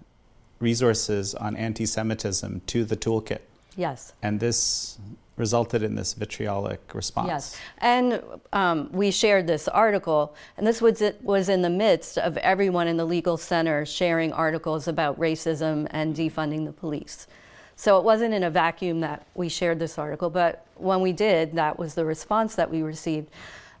resources 0.59 1.35
on 1.35 1.55
anti 1.55 1.85
Semitism 1.85 2.61
to 2.65 2.83
the 2.83 2.97
toolkit. 2.97 3.41
Yes. 3.77 4.13
And 4.23 4.39
this 4.39 4.97
resulted 5.37 5.83
in 5.83 5.95
this 5.95 6.13
vitriolic 6.13 6.79
response. 6.93 7.27
Yes, 7.27 7.57
and 7.79 8.21
um, 8.53 8.89
we 8.91 9.11
shared 9.11 9.47
this 9.47 9.67
article, 9.67 10.35
and 10.57 10.65
this 10.65 10.81
was 10.81 11.03
was 11.21 11.49
in 11.49 11.61
the 11.61 11.69
midst 11.69 12.17
of 12.17 12.37
everyone 12.37 12.87
in 12.87 12.97
the 12.97 13.05
legal 13.05 13.37
center 13.37 13.85
sharing 13.85 14.31
articles 14.31 14.87
about 14.87 15.19
racism 15.19 15.87
and 15.91 16.15
defunding 16.15 16.65
the 16.65 16.71
police. 16.71 17.27
So 17.75 17.97
it 17.97 18.05
wasn't 18.05 18.33
in 18.33 18.43
a 18.43 18.49
vacuum 18.49 19.01
that 19.01 19.27
we 19.35 19.49
shared 19.49 19.79
this 19.79 19.97
article, 19.97 20.29
but 20.29 20.65
when 20.75 21.01
we 21.01 21.11
did, 21.11 21.55
that 21.55 21.77
was 21.77 21.93
the 21.93 22.05
response 22.05 22.55
that 22.55 22.71
we 22.71 22.81
received, 22.81 23.29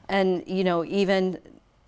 and 0.09 0.43
you 0.45 0.63
know 0.63 0.83
even 0.83 1.39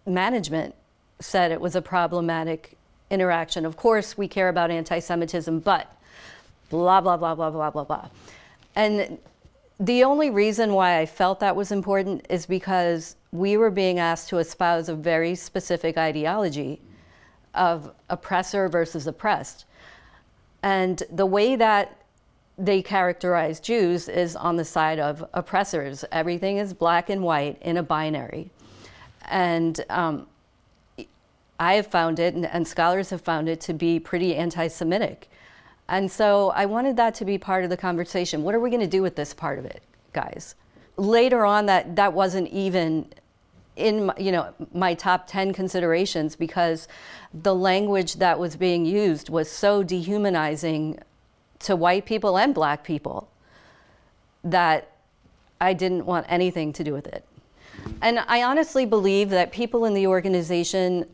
management 0.06 0.74
said 1.20 1.52
it 1.52 1.60
was 1.60 1.76
a 1.76 1.82
problematic 1.82 2.78
interaction. 3.10 3.66
Of 3.66 3.76
course, 3.76 4.18
we 4.18 4.28
care 4.30 4.48
about 4.48 4.72
anti-Semitism, 4.72 5.60
but 5.60 5.92
blah 6.70 7.02
blah 7.02 7.18
blah 7.18 7.36
blah 7.36 7.50
blah 7.50 7.70
blah 7.70 7.84
blah, 7.84 8.08
and 8.76 9.18
the 9.80 10.04
only 10.04 10.30
reason 10.30 10.74
why 10.74 11.00
I 11.00 11.06
felt 11.06 11.40
that 11.42 11.56
was 11.56 11.72
important 11.72 12.26
is 12.30 12.46
because 12.46 13.16
we 13.32 13.58
were 13.58 13.70
being 13.70 14.00
asked 14.00 14.30
to 14.30 14.40
espouse 14.40 14.90
a 14.90 14.96
very 14.96 15.36
specific 15.36 15.98
ideology 15.98 16.82
of 17.54 17.92
oppressor 18.10 18.70
versus 18.70 19.06
oppressed. 19.06 19.66
And 20.64 21.04
the 21.12 21.26
way 21.26 21.56
that 21.56 22.02
they 22.58 22.82
characterize 22.82 23.60
Jews 23.60 24.10
is 24.10 24.36
on 24.36 24.56
the 24.56 24.66
side 24.66 25.00
of 25.00 25.24
oppressors. 25.34 26.04
Everything 26.12 26.58
is 26.58 26.74
black 26.74 27.10
and 27.10 27.22
white 27.22 27.62
in 27.62 27.78
a 27.78 27.84
binary. 27.84 28.50
And 29.26 29.80
um, 29.90 30.28
I 31.60 31.76
have 31.76 31.88
found 31.88 32.20
it, 32.20 32.34
and, 32.34 32.46
and 32.46 32.68
scholars 32.68 33.12
have 33.12 33.22
found 33.22 33.48
it, 33.48 33.62
to 33.62 33.74
be 33.74 34.00
pretty 34.00 34.36
anti 34.36 34.68
Semitic. 34.68 35.30
And 35.90 36.12
so 36.12 36.50
I 36.52 36.66
wanted 36.66 36.98
that 36.98 37.16
to 37.16 37.26
be 37.26 37.38
part 37.38 37.64
of 37.64 37.70
the 37.70 37.78
conversation. 37.78 38.44
What 38.44 38.54
are 38.54 38.60
we 38.60 38.70
going 38.70 38.82
to 38.82 38.88
do 38.88 39.02
with 39.02 39.16
this 39.16 39.34
part 39.34 39.58
of 39.58 39.66
it, 39.66 39.82
guys? 40.14 40.56
Later 40.98 41.46
on, 41.46 41.66
that, 41.68 41.96
that 41.96 42.14
wasn't 42.14 42.50
even 42.50 43.08
in 43.78 44.12
you 44.18 44.32
know 44.32 44.52
my 44.74 44.96
top 44.96 45.28
10 45.28 45.54
considerations 45.54 46.36
because 46.36 46.88
the 47.32 47.54
language 47.54 48.16
that 48.16 48.40
was 48.40 48.56
being 48.56 48.86
used 48.86 49.30
was 49.30 49.50
so 49.50 49.84
dehumanizing 49.84 51.00
to 51.60 51.76
white 51.76 52.06
people 52.06 52.38
and 52.38 52.54
black 52.54 52.84
people 52.84 53.30
that 54.44 54.92
I 55.62 55.74
didn't 55.74 56.06
want 56.06 56.26
anything 56.30 56.74
to 56.74 56.84
do 56.84 56.94
with 56.94 57.08
it. 57.08 57.26
And 58.02 58.20
I 58.20 58.44
honestly 58.44 58.86
believe 58.86 59.30
that 59.30 59.52
people 59.52 59.86
in 59.86 59.94
the 59.94 60.08
organization 60.08 61.06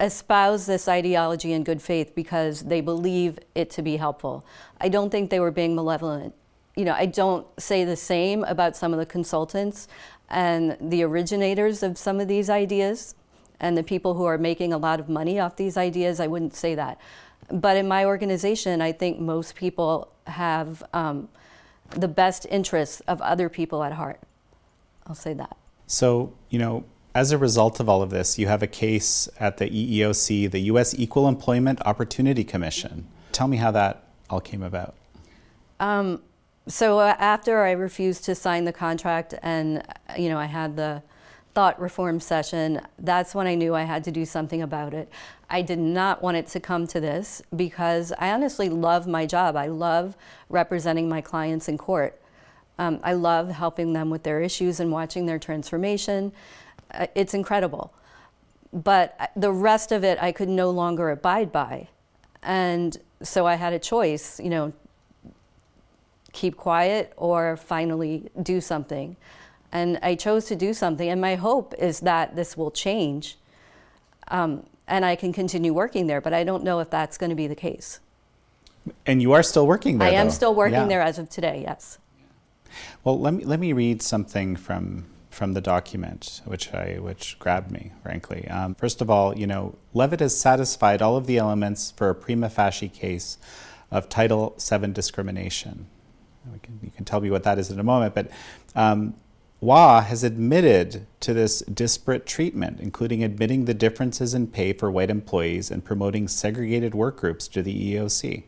espouse 0.00 0.66
this 0.66 0.88
ideology 0.88 1.52
in 1.52 1.62
good 1.62 1.82
faith 1.82 2.14
because 2.14 2.62
they 2.62 2.80
believe 2.80 3.38
it 3.54 3.70
to 3.70 3.82
be 3.82 3.96
helpful. 3.96 4.44
I 4.80 4.88
don't 4.88 5.10
think 5.10 5.30
they 5.30 5.40
were 5.40 5.50
being 5.50 5.74
malevolent. 5.74 6.34
You 6.76 6.84
know, 6.86 6.94
I 6.94 7.06
don't 7.06 7.46
say 7.60 7.84
the 7.84 7.96
same 7.96 8.44
about 8.44 8.76
some 8.76 8.92
of 8.92 8.98
the 8.98 9.06
consultants 9.06 9.88
and 10.30 10.76
the 10.80 11.02
originators 11.02 11.82
of 11.82 11.98
some 11.98 12.20
of 12.20 12.28
these 12.28 12.48
ideas 12.48 13.14
and 13.60 13.76
the 13.76 13.82
people 13.82 14.14
who 14.14 14.24
are 14.24 14.38
making 14.38 14.72
a 14.72 14.78
lot 14.78 15.00
of 15.00 15.08
money 15.08 15.38
off 15.38 15.56
these 15.56 15.76
ideas. 15.76 16.18
I 16.18 16.26
wouldn't 16.26 16.54
say 16.54 16.74
that. 16.76 16.98
But 17.50 17.76
in 17.76 17.86
my 17.86 18.04
organization, 18.04 18.80
I 18.80 18.92
think 18.92 19.18
most 19.18 19.54
people 19.54 20.12
have 20.26 20.82
um, 20.94 21.28
the 21.90 22.08
best 22.08 22.46
interests 22.48 23.00
of 23.00 23.20
other 23.20 23.48
people 23.48 23.82
at 23.82 23.92
heart. 23.92 24.20
I'll 25.06 25.14
say 25.14 25.34
that. 25.34 25.56
So, 25.86 26.32
you 26.48 26.58
know, 26.58 26.84
as 27.14 27.32
a 27.32 27.38
result 27.38 27.80
of 27.80 27.88
all 27.88 28.02
of 28.02 28.10
this, 28.10 28.38
you 28.38 28.46
have 28.46 28.62
a 28.62 28.66
case 28.66 29.28
at 29.38 29.56
the 29.56 29.68
EEOC, 29.68 30.50
the 30.50 30.60
U.S. 30.62 30.94
Equal 30.96 31.26
Employment 31.26 31.80
Opportunity 31.84 32.44
Commission. 32.44 33.06
Tell 33.32 33.48
me 33.48 33.56
how 33.56 33.70
that 33.72 34.04
all 34.28 34.40
came 34.40 34.62
about. 34.62 34.94
Um, 35.80 36.22
so 36.68 37.00
uh, 37.00 37.16
after 37.18 37.62
I 37.62 37.72
refused 37.72 38.24
to 38.24 38.34
sign 38.34 38.64
the 38.64 38.72
contract, 38.72 39.34
and 39.42 39.82
you 40.16 40.28
know, 40.28 40.38
I 40.38 40.44
had 40.44 40.76
the 40.76 41.02
thought 41.52 41.80
reform 41.80 42.20
session. 42.20 42.80
That's 42.98 43.34
when 43.34 43.48
I 43.48 43.56
knew 43.56 43.74
I 43.74 43.82
had 43.82 44.04
to 44.04 44.12
do 44.12 44.24
something 44.24 44.62
about 44.62 44.94
it. 44.94 45.10
I 45.48 45.62
did 45.62 45.80
not 45.80 46.22
want 46.22 46.36
it 46.36 46.46
to 46.48 46.60
come 46.60 46.86
to 46.88 47.00
this 47.00 47.42
because 47.56 48.12
I 48.18 48.30
honestly 48.30 48.68
love 48.68 49.08
my 49.08 49.26
job. 49.26 49.56
I 49.56 49.66
love 49.66 50.16
representing 50.48 51.08
my 51.08 51.20
clients 51.20 51.68
in 51.68 51.76
court. 51.76 52.20
Um, 52.78 53.00
I 53.02 53.14
love 53.14 53.50
helping 53.50 53.92
them 53.92 54.10
with 54.10 54.22
their 54.22 54.40
issues 54.40 54.78
and 54.78 54.92
watching 54.92 55.26
their 55.26 55.40
transformation. 55.40 56.32
Uh, 56.92 57.06
it's 57.14 57.34
incredible. 57.34 57.92
But 58.72 59.16
uh, 59.18 59.26
the 59.36 59.52
rest 59.52 59.92
of 59.92 60.04
it 60.04 60.22
I 60.22 60.32
could 60.32 60.48
no 60.48 60.70
longer 60.70 61.10
abide 61.10 61.52
by. 61.52 61.88
And 62.42 62.96
so 63.22 63.46
I 63.46 63.54
had 63.54 63.72
a 63.72 63.78
choice, 63.78 64.40
you 64.40 64.50
know, 64.50 64.72
keep 66.32 66.56
quiet 66.56 67.12
or 67.16 67.56
finally 67.56 68.30
do 68.42 68.60
something. 68.60 69.16
And 69.72 69.98
I 70.02 70.14
chose 70.14 70.46
to 70.46 70.56
do 70.56 70.74
something. 70.74 71.08
And 71.08 71.20
my 71.20 71.36
hope 71.36 71.74
is 71.78 72.00
that 72.00 72.36
this 72.36 72.56
will 72.56 72.70
change 72.70 73.36
um, 74.28 74.64
and 74.86 75.04
I 75.04 75.16
can 75.16 75.32
continue 75.32 75.72
working 75.72 76.06
there. 76.06 76.20
But 76.20 76.32
I 76.32 76.44
don't 76.44 76.64
know 76.64 76.80
if 76.80 76.90
that's 76.90 77.18
going 77.18 77.30
to 77.30 77.36
be 77.36 77.46
the 77.46 77.54
case. 77.54 78.00
And 79.06 79.20
you 79.20 79.32
are 79.32 79.42
still 79.42 79.66
working 79.66 79.98
there? 79.98 80.08
I 80.08 80.12
am 80.12 80.26
though. 80.26 80.32
still 80.32 80.54
working 80.54 80.80
yeah. 80.80 80.86
there 80.86 81.02
as 81.02 81.18
of 81.18 81.28
today, 81.28 81.62
yes. 81.62 81.98
Well, 83.04 83.18
let 83.18 83.34
me, 83.34 83.44
let 83.44 83.60
me 83.60 83.72
read 83.72 84.02
something 84.02 84.56
from 84.56 85.06
from 85.40 85.54
the 85.54 85.60
document, 85.62 86.42
which 86.44 86.74
I 86.74 86.98
which 87.00 87.38
grabbed 87.38 87.70
me, 87.70 87.92
frankly. 88.02 88.46
Um, 88.48 88.74
first 88.74 89.00
of 89.00 89.08
all, 89.08 89.38
you 89.38 89.46
know, 89.46 89.74
Levitt 89.94 90.20
has 90.20 90.38
satisfied 90.38 91.00
all 91.00 91.16
of 91.16 91.26
the 91.26 91.38
elements 91.38 91.92
for 91.92 92.10
a 92.10 92.14
prima 92.14 92.50
facie 92.50 92.90
case 92.90 93.38
of 93.90 94.10
Title 94.10 94.54
VII 94.60 94.88
discrimination. 94.88 95.86
Can, 96.62 96.78
you 96.82 96.90
can 96.90 97.06
tell 97.06 97.22
me 97.22 97.30
what 97.30 97.44
that 97.44 97.58
is 97.58 97.70
in 97.70 97.80
a 97.80 97.82
moment, 97.82 98.14
but 98.14 98.30
um, 98.76 99.14
Wah 99.62 100.02
has 100.02 100.24
admitted 100.24 101.06
to 101.20 101.32
this 101.32 101.60
disparate 101.60 102.26
treatment, 102.26 102.78
including 102.78 103.24
admitting 103.24 103.64
the 103.64 103.72
differences 103.72 104.34
in 104.34 104.46
pay 104.46 104.74
for 104.74 104.90
white 104.90 105.08
employees 105.08 105.70
and 105.70 105.82
promoting 105.82 106.28
segregated 106.28 106.94
work 106.94 107.16
groups 107.16 107.48
to 107.48 107.62
the 107.62 107.94
EEOC. 107.94 108.42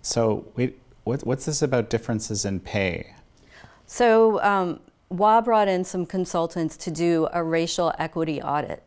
So, 0.00 0.50
wait, 0.56 0.80
what, 1.04 1.26
what's 1.26 1.44
this 1.44 1.60
about 1.60 1.90
differences 1.90 2.46
in 2.46 2.60
pay? 2.60 3.14
So, 3.86 4.40
um, 4.42 4.80
Wah 5.10 5.40
brought 5.40 5.66
in 5.66 5.84
some 5.84 6.06
consultants 6.06 6.76
to 6.78 6.90
do 6.90 7.28
a 7.32 7.42
racial 7.42 7.92
equity 7.98 8.40
audit. 8.40 8.82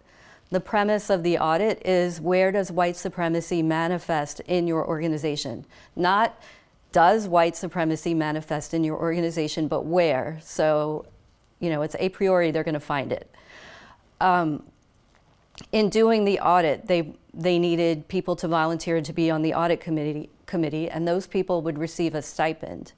The 0.51 0.61
premise 0.61 1.09
of 1.09 1.21
the 1.21 1.37
audit 1.37 1.85
is 1.85 2.21
where 2.21 2.51
does 2.51 2.71
white 2.71 2.95
supremacy 2.95 3.61
manifest 3.61 4.39
in 4.41 4.65
your 4.65 4.87
organization? 4.87 5.65
Not 5.95 6.39
does 6.93 7.27
white 7.27 7.57
supremacy 7.57 8.13
manifest 8.13 8.73
in 8.73 8.83
your 8.83 8.97
organization, 8.97 9.67
but 9.67 9.83
where? 9.83 10.39
So, 10.43 11.07
you 11.59 11.69
know, 11.69 11.81
it's 11.81 11.95
a 11.99 12.07
priori 12.09 12.51
they're 12.51 12.63
going 12.63 12.73
to 12.75 12.79
find 12.79 13.11
it. 13.11 13.29
Um, 14.21 14.63
in 15.71 15.89
doing 15.89 16.23
the 16.23 16.39
audit, 16.39 16.87
they 16.87 17.15
they 17.33 17.57
needed 17.59 18.07
people 18.07 18.35
to 18.37 18.47
volunteer 18.47 19.01
to 19.01 19.11
be 19.11 19.29
on 19.29 19.41
the 19.41 19.53
audit 19.55 19.81
committee 19.81 20.29
committee, 20.45 20.89
and 20.89 21.05
those 21.07 21.27
people 21.27 21.61
would 21.63 21.77
receive 21.77 22.15
a 22.15 22.21
stipend. 22.21 22.93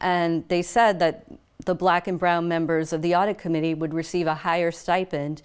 And 0.00 0.46
they 0.48 0.62
said 0.62 1.00
that 1.00 1.26
the 1.64 1.74
black 1.74 2.06
and 2.06 2.18
brown 2.18 2.48
members 2.48 2.92
of 2.92 3.02
the 3.02 3.14
audit 3.14 3.38
committee 3.38 3.74
would 3.74 3.94
receive 3.94 4.26
a 4.26 4.34
higher 4.34 4.70
stipend 4.70 5.42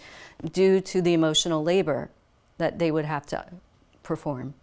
due 0.51 0.81
to 0.81 1.01
the 1.01 1.13
emotional 1.13 1.63
labor 1.63 2.09
that 2.57 2.79
they 2.79 2.91
would 2.91 3.05
have 3.05 3.25
to 3.27 3.45
perform. 4.03 4.53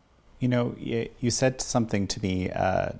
You 0.41 0.49
know, 0.49 0.77
you 0.79 1.31
said 1.31 1.61
something 1.61 2.07
to 2.09 2.21
me 2.21 2.51
uh, 2.51 2.91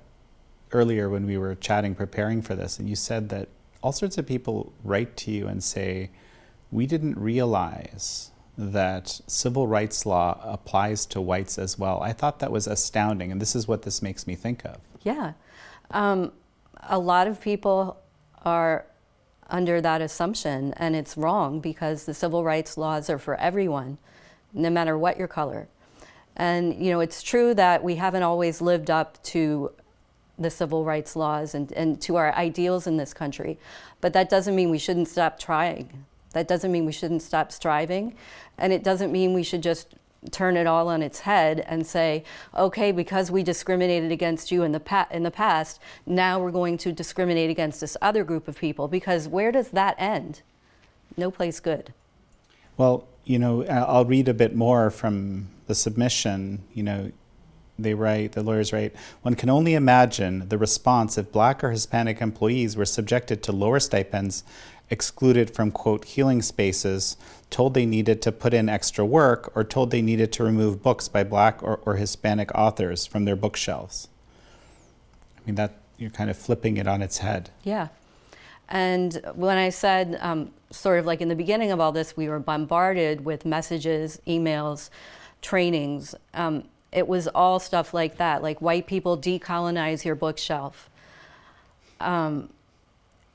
earlier 0.71 1.09
when 1.09 1.25
we 1.25 1.37
were 1.37 1.55
chatting, 1.55 1.95
preparing 1.95 2.41
for 2.41 2.55
this, 2.55 2.79
and 2.79 2.89
you 2.89 2.95
said 2.95 3.29
that 3.29 3.47
all 3.81 3.93
sorts 3.93 4.17
of 4.17 4.25
people 4.25 4.73
write 4.83 5.15
to 5.17 5.31
you 5.31 5.47
and 5.47 5.63
say, 5.63 6.09
We 6.71 6.85
didn't 6.85 7.17
realize 7.17 8.31
that 8.57 9.21
civil 9.25 9.67
rights 9.67 10.05
law 10.05 10.37
applies 10.43 11.05
to 11.05 11.21
whites 11.21 11.57
as 11.57 11.79
well. 11.79 12.01
I 12.03 12.11
thought 12.11 12.39
that 12.39 12.51
was 12.51 12.67
astounding, 12.67 13.31
and 13.31 13.41
this 13.41 13.55
is 13.55 13.69
what 13.69 13.83
this 13.83 14.01
makes 14.01 14.27
me 14.27 14.35
think 14.35 14.65
of. 14.65 14.79
Yeah. 15.03 15.33
Um, 15.91 16.33
a 16.83 16.99
lot 16.99 17.27
of 17.27 17.39
people 17.39 17.97
are 18.45 18.85
under 19.49 19.81
that 19.81 20.01
assumption, 20.01 20.73
and 20.77 20.95
it's 20.95 21.17
wrong 21.17 21.59
because 21.59 22.05
the 22.05 22.13
civil 22.13 22.43
rights 22.43 22.77
laws 22.77 23.09
are 23.09 23.17
for 23.17 23.35
everyone, 23.35 23.97
no 24.53 24.69
matter 24.69 24.97
what 24.97 25.17
your 25.17 25.27
color. 25.27 25.67
And 26.35 26.83
you 26.83 26.91
know, 26.91 26.99
it's 26.99 27.21
true 27.21 27.53
that 27.55 27.83
we 27.83 27.95
haven't 27.95 28.23
always 28.23 28.61
lived 28.61 28.89
up 28.89 29.21
to 29.23 29.71
the 30.37 30.49
civil 30.49 30.85
rights 30.85 31.15
laws 31.15 31.53
and, 31.53 31.71
and 31.73 32.01
to 32.01 32.15
our 32.15 32.33
ideals 32.35 32.87
in 32.87 32.97
this 32.97 33.13
country, 33.13 33.57
but 33.99 34.13
that 34.13 34.29
doesn't 34.29 34.55
mean 34.55 34.69
we 34.69 34.77
shouldn't 34.77 35.09
stop 35.09 35.37
trying. 35.37 36.05
That 36.33 36.47
doesn't 36.47 36.71
mean 36.71 36.85
we 36.85 36.91
shouldn't 36.91 37.23
stop 37.23 37.51
striving, 37.51 38.15
and 38.57 38.71
it 38.71 38.83
doesn't 38.83 39.11
mean 39.11 39.33
we 39.33 39.43
should 39.43 39.63
just 39.63 39.95
turn 40.31 40.57
it 40.57 40.67
all 40.67 40.87
on 40.87 41.01
its 41.01 41.21
head 41.21 41.65
and 41.67 41.85
say, 41.85 42.23
okay, 42.55 42.91
because 42.91 43.31
we 43.31 43.43
discriminated 43.43 44.11
against 44.11 44.51
you 44.51 44.63
in 44.63 44.71
the, 44.71 44.79
pa- 44.79 45.07
in 45.11 45.23
the 45.23 45.31
past, 45.31 45.79
now 46.05 46.39
we're 46.39 46.51
going 46.51 46.77
to 46.77 46.91
discriminate 46.91 47.49
against 47.49 47.79
this 47.81 47.95
other 48.01 48.23
group 48.23 48.47
of 48.47 48.57
people. 48.57 48.87
Because 48.87 49.27
where 49.27 49.51
does 49.51 49.69
that 49.69 49.95
end? 49.97 50.41
No 51.15 51.31
place 51.31 51.59
good. 51.59 51.93
Well, 52.77 53.07
you 53.25 53.39
know, 53.39 53.63
uh, 53.63 53.85
I'll 53.87 54.05
read 54.05 54.27
a 54.27 54.33
bit 54.33 54.55
more 54.55 54.89
from 54.89 55.49
the 55.67 55.75
submission. 55.75 56.63
You 56.73 56.83
know, 56.83 57.11
they 57.77 57.93
write, 57.93 58.33
the 58.33 58.43
lawyers 58.43 58.73
write, 58.73 58.95
one 59.21 59.35
can 59.35 59.49
only 59.49 59.73
imagine 59.73 60.49
the 60.49 60.57
response 60.57 61.17
if 61.17 61.31
black 61.31 61.63
or 61.63 61.71
Hispanic 61.71 62.21
employees 62.21 62.75
were 62.75 62.85
subjected 62.85 63.41
to 63.43 63.51
lower 63.51 63.79
stipends, 63.79 64.43
excluded 64.89 65.49
from, 65.49 65.71
quote, 65.71 66.05
healing 66.05 66.41
spaces, 66.41 67.17
told 67.49 67.73
they 67.73 67.85
needed 67.85 68.21
to 68.21 68.31
put 68.31 68.53
in 68.53 68.69
extra 68.69 69.05
work, 69.05 69.51
or 69.55 69.63
told 69.63 69.91
they 69.91 70.01
needed 70.01 70.31
to 70.33 70.43
remove 70.43 70.83
books 70.83 71.07
by 71.07 71.23
black 71.23 71.61
or, 71.63 71.79
or 71.85 71.95
Hispanic 71.95 72.51
authors 72.55 73.05
from 73.05 73.25
their 73.25 73.35
bookshelves. 73.35 74.07
I 75.37 75.41
mean, 75.45 75.55
that 75.55 75.75
you're 75.97 76.09
kind 76.09 76.29
of 76.29 76.37
flipping 76.37 76.77
it 76.77 76.87
on 76.87 77.01
its 77.01 77.19
head. 77.19 77.49
Yeah. 77.63 77.89
And 78.69 79.19
when 79.33 79.57
I 79.57 79.69
said, 79.69 80.17
um, 80.21 80.51
sort 80.69 80.99
of 80.99 81.05
like 81.05 81.21
in 81.21 81.27
the 81.27 81.35
beginning 81.35 81.71
of 81.71 81.79
all 81.79 81.91
this, 81.91 82.15
we 82.15 82.29
were 82.29 82.39
bombarded 82.39 83.25
with 83.25 83.45
messages, 83.45 84.21
emails, 84.27 84.89
trainings. 85.41 86.13
Um, 86.33 86.65
it 86.91 87.07
was 87.07 87.27
all 87.27 87.59
stuff 87.59 87.93
like 87.93 88.17
that, 88.17 88.41
like 88.43 88.61
white 88.61 88.87
people 88.87 89.17
decolonize 89.17 90.05
your 90.05 90.15
bookshelf. 90.15 90.89
Um, 91.99 92.49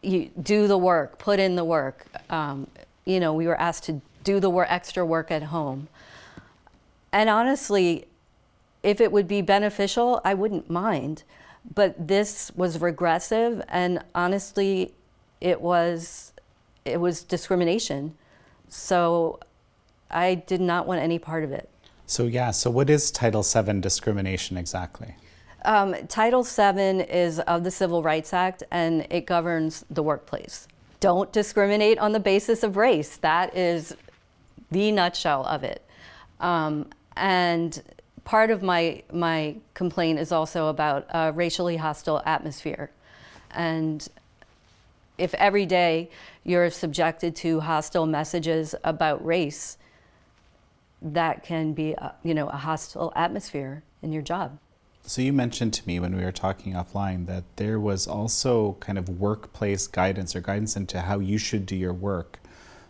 you 0.05 0.31
do 0.41 0.67
the 0.67 0.79
work, 0.79 1.19
put 1.19 1.39
in 1.41 1.57
the 1.57 1.65
work. 1.65 2.07
Um, 2.31 2.67
you 3.05 3.21
know, 3.21 3.33
we 3.33 3.47
were 3.47 3.61
asked 3.61 3.85
to 3.85 4.01
do 4.23 4.41
the 4.41 4.51
work, 4.51 4.69
extra 4.71 5.05
work 5.05 5.31
at 5.31 5.45
home. 5.45 5.89
And 7.13 7.31
honestly, 7.31 8.07
if 8.83 9.01
it 9.01 9.13
would 9.13 9.29
be 9.29 9.41
beneficial, 9.41 10.21
I 10.25 10.35
wouldn't 10.35 10.69
mind. 10.69 11.23
But 11.75 12.09
this 12.09 12.53
was 12.55 12.81
regressive, 12.81 13.63
and 13.69 14.05
honestly, 14.15 14.93
it 15.41 15.61
was 15.61 16.33
it 16.85 17.01
was 17.01 17.23
discrimination. 17.23 18.15
So 18.69 19.41
I 20.11 20.35
did 20.35 20.61
not 20.61 20.87
want 20.87 21.01
any 21.01 21.19
part 21.19 21.45
of 21.45 21.53
it. 21.53 21.71
So 22.07 22.27
yeah, 22.27 22.51
so 22.51 22.71
what 22.71 22.91
is 22.91 23.11
Title 23.11 23.43
VII 23.43 23.81
discrimination 23.81 24.59
exactly? 24.59 25.15
Um, 25.65 25.95
Title 26.09 26.43
VII 26.43 27.01
is 27.03 27.41
of 27.41 27.65
the 27.65 27.71
Civil 27.71 28.03
Rights 28.03 28.35
Act, 28.35 28.63
and 28.71 29.07
it 29.09 29.25
governs 29.25 29.85
the 29.89 30.03
workplace. 30.03 30.69
Don't 31.01 31.33
discriminate 31.33 31.99
on 31.99 32.13
the 32.13 32.21
basis 32.21 32.63
of 32.63 32.77
race. 32.77 33.17
That 33.19 33.57
is 33.57 33.97
the 34.71 34.93
nutshell 34.93 35.45
of 35.47 35.65
it. 35.65 35.83
Um, 36.41 36.91
and 37.17 37.83
part 38.25 38.51
of 38.51 38.63
my 38.63 39.03
my 39.13 39.57
complaint 39.73 40.19
is 40.19 40.33
also 40.33 40.69
about 40.69 41.07
a 41.11 41.33
racially 41.33 41.77
hostile 41.77 42.23
atmosphere, 42.27 42.91
and 43.51 44.07
if 45.17 45.33
every 45.35 45.65
day 45.65 46.11
you're 46.43 46.71
subjected 46.71 47.37
to 47.37 47.61
hostile 47.61 48.07
messages 48.07 48.75
about 48.85 49.25
race, 49.25 49.79
that 51.01 51.43
can 51.43 51.73
be 51.73 51.93
a, 51.93 52.15
you 52.23 52.35
know 52.35 52.49
a 52.49 52.57
hostile 52.57 53.13
atmosphere 53.17 53.83
in 54.03 54.13
your 54.13 54.23
job. 54.23 54.59
So 55.07 55.21
you 55.21 55.35
mentioned 55.35 55.75
to 55.75 55.87
me 55.87 56.01
when 56.01 56.17
we 56.17 56.25
were 56.25 56.33
talking 56.33 56.73
offline 56.73 57.27
that 57.27 57.45
there 57.57 57.79
was 57.79 58.07
also 58.07 58.79
kind 58.81 58.97
of 58.97 59.07
workplace 59.21 59.87
guidance 59.87 60.35
or 60.35 60.41
guidance 60.41 60.77
into 60.77 61.03
how 61.03 61.19
you 61.19 61.37
should 61.37 61.67
do 61.67 61.77
your 61.77 61.93
work 61.93 62.39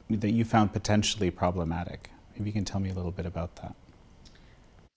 that 0.08 0.30
you 0.30 0.44
found 0.44 0.72
potentially 0.72 1.32
problematic. 1.32 2.10
Maybe 2.36 2.50
you 2.50 2.52
can 2.52 2.64
tell 2.64 2.80
me 2.80 2.90
a 2.90 2.94
little 2.94 3.10
bit 3.10 3.26
about 3.26 3.56
that. 3.56 3.74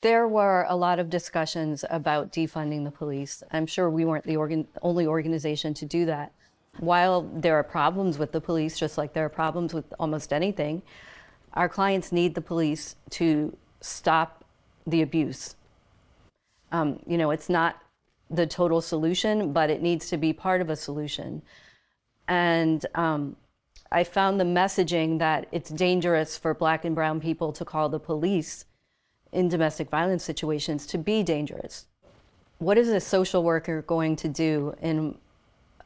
There 0.01 0.27
were 0.27 0.67
a 0.69 0.75
lot 0.75 0.99
of 0.99 1.09
discussions 1.09 1.83
about 1.89 2.31
defunding 2.31 2.83
the 2.83 2.91
police. 2.91 3.41
I'm 3.51 3.65
sure 3.65 3.89
we 3.89 4.05
weren't 4.05 4.25
the 4.25 4.37
organ- 4.37 4.67
only 4.83 5.07
organization 5.07 5.73
to 5.73 5.87
do 5.87 6.05
that. 6.05 6.33
While 6.77 7.23
there 7.23 7.55
are 7.55 7.63
problems 7.63 8.19
with 8.19 8.31
the 8.31 8.41
police, 8.41 8.77
just 8.77 8.95
like 8.95 9.13
there 9.13 9.25
are 9.25 9.29
problems 9.29 9.73
with 9.73 9.91
almost 9.99 10.31
anything, 10.31 10.83
our 11.53 11.67
clients 11.67 12.11
need 12.11 12.35
the 12.35 12.41
police 12.41 12.95
to 13.11 13.57
stop 13.81 14.45
the 14.85 15.01
abuse. 15.01 15.55
Um, 16.71 16.99
you 17.05 17.17
know, 17.17 17.31
it's 17.31 17.49
not 17.49 17.81
the 18.29 18.45
total 18.45 18.81
solution, 18.81 19.53
but 19.53 19.69
it 19.69 19.81
needs 19.81 20.09
to 20.09 20.17
be 20.17 20.33
part 20.33 20.61
of 20.61 20.69
a 20.69 20.75
solution. 20.75 21.41
And 22.27 22.85
um, 22.95 23.37
I 23.91 24.03
found 24.03 24.39
the 24.39 24.45
messaging 24.45 25.19
that 25.19 25.47
it's 25.51 25.69
dangerous 25.69 26.37
for 26.37 26.53
black 26.53 26.83
and 26.83 26.93
brown 26.93 27.21
people 27.21 27.53
to 27.53 27.63
call 27.63 27.87
the 27.89 27.99
police 27.99 28.65
in 29.31 29.47
domestic 29.47 29.89
violence 29.89 30.23
situations 30.23 30.85
to 30.87 30.97
be 30.97 31.23
dangerous. 31.23 31.85
What 32.59 32.77
is 32.77 32.89
a 32.89 32.99
social 32.99 33.43
worker 33.43 33.81
going 33.83 34.15
to 34.17 34.27
do 34.27 34.75
in 34.81 35.15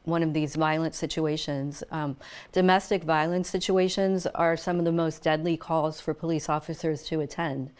one 0.04 0.22
of 0.22 0.32
these 0.32 0.56
violent 0.56 0.94
situations. 0.94 1.82
Um, 1.90 2.16
domestic 2.50 3.04
violence 3.04 3.48
situations 3.48 4.26
are 4.26 4.56
some 4.56 4.78
of 4.78 4.84
the 4.84 4.92
most 4.92 5.22
deadly 5.22 5.56
calls 5.56 6.00
for 6.00 6.14
police 6.14 6.48
officers 6.48 7.04
to 7.04 7.20
attend. 7.20 7.70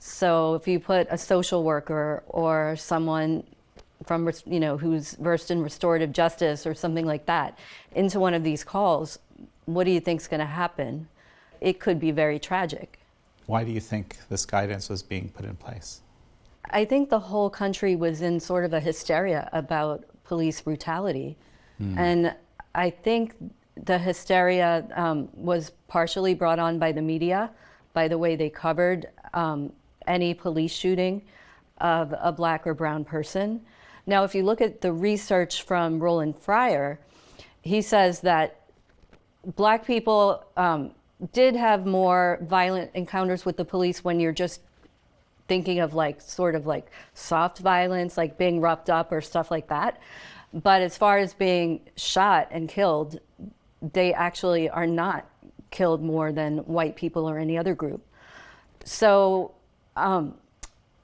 So 0.00 0.54
if 0.54 0.66
you 0.66 0.80
put 0.80 1.06
a 1.10 1.18
social 1.18 1.62
worker 1.62 2.24
or 2.26 2.74
someone 2.76 3.44
from 4.06 4.30
you 4.46 4.58
know 4.58 4.78
who's 4.78 5.12
versed 5.16 5.50
in 5.50 5.62
restorative 5.62 6.10
justice 6.10 6.66
or 6.66 6.74
something 6.74 7.04
like 7.04 7.26
that 7.26 7.58
into 7.94 8.18
one 8.18 8.32
of 8.32 8.42
these 8.42 8.64
calls, 8.64 9.18
what 9.66 9.84
do 9.84 9.90
you 9.90 10.00
think 10.00 10.22
is 10.22 10.26
going 10.26 10.40
to 10.40 10.46
happen? 10.46 11.06
It 11.60 11.80
could 11.80 12.00
be 12.00 12.10
very 12.10 12.38
tragic. 12.38 12.98
Why 13.44 13.62
do 13.62 13.70
you 13.70 13.80
think 13.80 14.16
this 14.30 14.46
guidance 14.46 14.88
was 14.88 15.02
being 15.02 15.28
put 15.28 15.44
in 15.44 15.54
place? 15.56 16.00
I 16.70 16.86
think 16.86 17.10
the 17.10 17.20
whole 17.20 17.50
country 17.50 17.94
was 17.94 18.22
in 18.22 18.40
sort 18.40 18.64
of 18.64 18.72
a 18.72 18.80
hysteria 18.80 19.50
about 19.52 20.04
police 20.24 20.62
brutality. 20.62 21.36
Mm. 21.82 21.98
And 21.98 22.34
I 22.74 22.88
think 22.88 23.34
the 23.84 23.98
hysteria 23.98 24.86
um, 24.94 25.28
was 25.34 25.72
partially 25.88 26.32
brought 26.32 26.58
on 26.58 26.78
by 26.78 26.92
the 26.92 27.02
media, 27.02 27.50
by 27.92 28.08
the 28.08 28.16
way 28.16 28.36
they 28.36 28.48
covered 28.48 29.08
um, 29.34 29.72
any 30.10 30.34
police 30.34 30.72
shooting 30.72 31.22
of 31.80 32.14
a 32.20 32.32
black 32.32 32.66
or 32.66 32.74
brown 32.74 33.04
person. 33.04 33.60
Now, 34.06 34.24
if 34.24 34.34
you 34.34 34.42
look 34.42 34.60
at 34.60 34.80
the 34.80 34.92
research 34.92 35.62
from 35.62 36.00
Roland 36.00 36.36
Fryer, 36.36 36.98
he 37.62 37.80
says 37.80 38.20
that 38.20 38.60
black 39.56 39.86
people 39.86 40.44
um, 40.56 40.90
did 41.32 41.54
have 41.54 41.86
more 41.86 42.38
violent 42.42 42.90
encounters 42.94 43.44
with 43.44 43.56
the 43.56 43.64
police 43.64 44.02
when 44.02 44.20
you're 44.20 44.32
just 44.32 44.60
thinking 45.48 45.80
of 45.80 45.94
like 45.94 46.20
sort 46.20 46.54
of 46.54 46.66
like 46.66 46.90
soft 47.14 47.58
violence, 47.58 48.16
like 48.16 48.36
being 48.36 48.60
roughed 48.60 48.90
up 48.90 49.12
or 49.12 49.20
stuff 49.20 49.50
like 49.50 49.68
that. 49.68 50.00
But 50.52 50.82
as 50.82 50.96
far 50.96 51.18
as 51.18 51.34
being 51.34 51.80
shot 51.96 52.48
and 52.50 52.68
killed, 52.68 53.20
they 53.80 54.12
actually 54.12 54.68
are 54.68 54.86
not 54.86 55.26
killed 55.70 56.02
more 56.02 56.32
than 56.32 56.58
white 56.58 56.96
people 56.96 57.28
or 57.28 57.38
any 57.38 57.56
other 57.56 57.74
group. 57.74 58.04
So 58.84 59.52
um, 59.96 60.34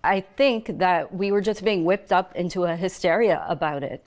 I 0.04 0.20
think 0.20 0.78
that 0.78 1.12
we 1.12 1.32
were 1.32 1.40
just 1.40 1.64
being 1.64 1.84
whipped 1.84 2.12
up 2.12 2.34
into 2.36 2.64
a 2.64 2.76
hysteria 2.76 3.44
about 3.48 3.82
it. 3.82 4.06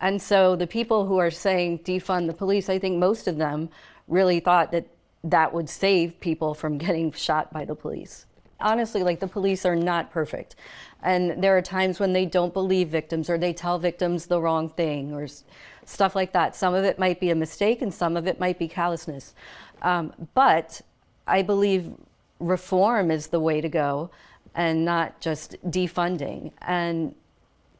And 0.00 0.20
so 0.20 0.56
the 0.56 0.66
people 0.66 1.06
who 1.06 1.18
are 1.18 1.30
saying 1.30 1.80
defund 1.80 2.26
the 2.26 2.32
police, 2.32 2.68
I 2.68 2.78
think 2.78 2.98
most 2.98 3.28
of 3.28 3.36
them 3.36 3.68
really 4.08 4.40
thought 4.40 4.72
that 4.72 4.86
that 5.24 5.52
would 5.52 5.68
save 5.68 6.18
people 6.20 6.54
from 6.54 6.78
getting 6.78 7.12
shot 7.12 7.52
by 7.52 7.64
the 7.64 7.74
police. 7.74 8.26
Honestly, 8.60 9.02
like 9.02 9.20
the 9.20 9.26
police 9.26 9.66
are 9.66 9.76
not 9.76 10.10
perfect. 10.10 10.56
And 11.02 11.42
there 11.42 11.56
are 11.56 11.62
times 11.62 12.00
when 12.00 12.12
they 12.12 12.24
don't 12.24 12.54
believe 12.54 12.88
victims 12.88 13.28
or 13.28 13.36
they 13.36 13.52
tell 13.52 13.78
victims 13.78 14.26
the 14.26 14.40
wrong 14.40 14.68
thing 14.70 15.12
or 15.12 15.26
stuff 15.84 16.14
like 16.14 16.32
that. 16.32 16.56
Some 16.56 16.74
of 16.74 16.84
it 16.84 16.98
might 16.98 17.20
be 17.20 17.30
a 17.30 17.34
mistake 17.34 17.82
and 17.82 17.92
some 17.92 18.16
of 18.16 18.26
it 18.26 18.40
might 18.40 18.58
be 18.58 18.68
callousness. 18.68 19.34
Um, 19.82 20.14
but 20.34 20.80
I 21.26 21.42
believe 21.42 21.92
reform 22.38 23.10
is 23.10 23.28
the 23.28 23.40
way 23.40 23.60
to 23.60 23.68
go 23.68 24.10
and 24.54 24.84
not 24.84 25.20
just 25.20 25.56
defunding. 25.70 26.52
And 26.62 27.14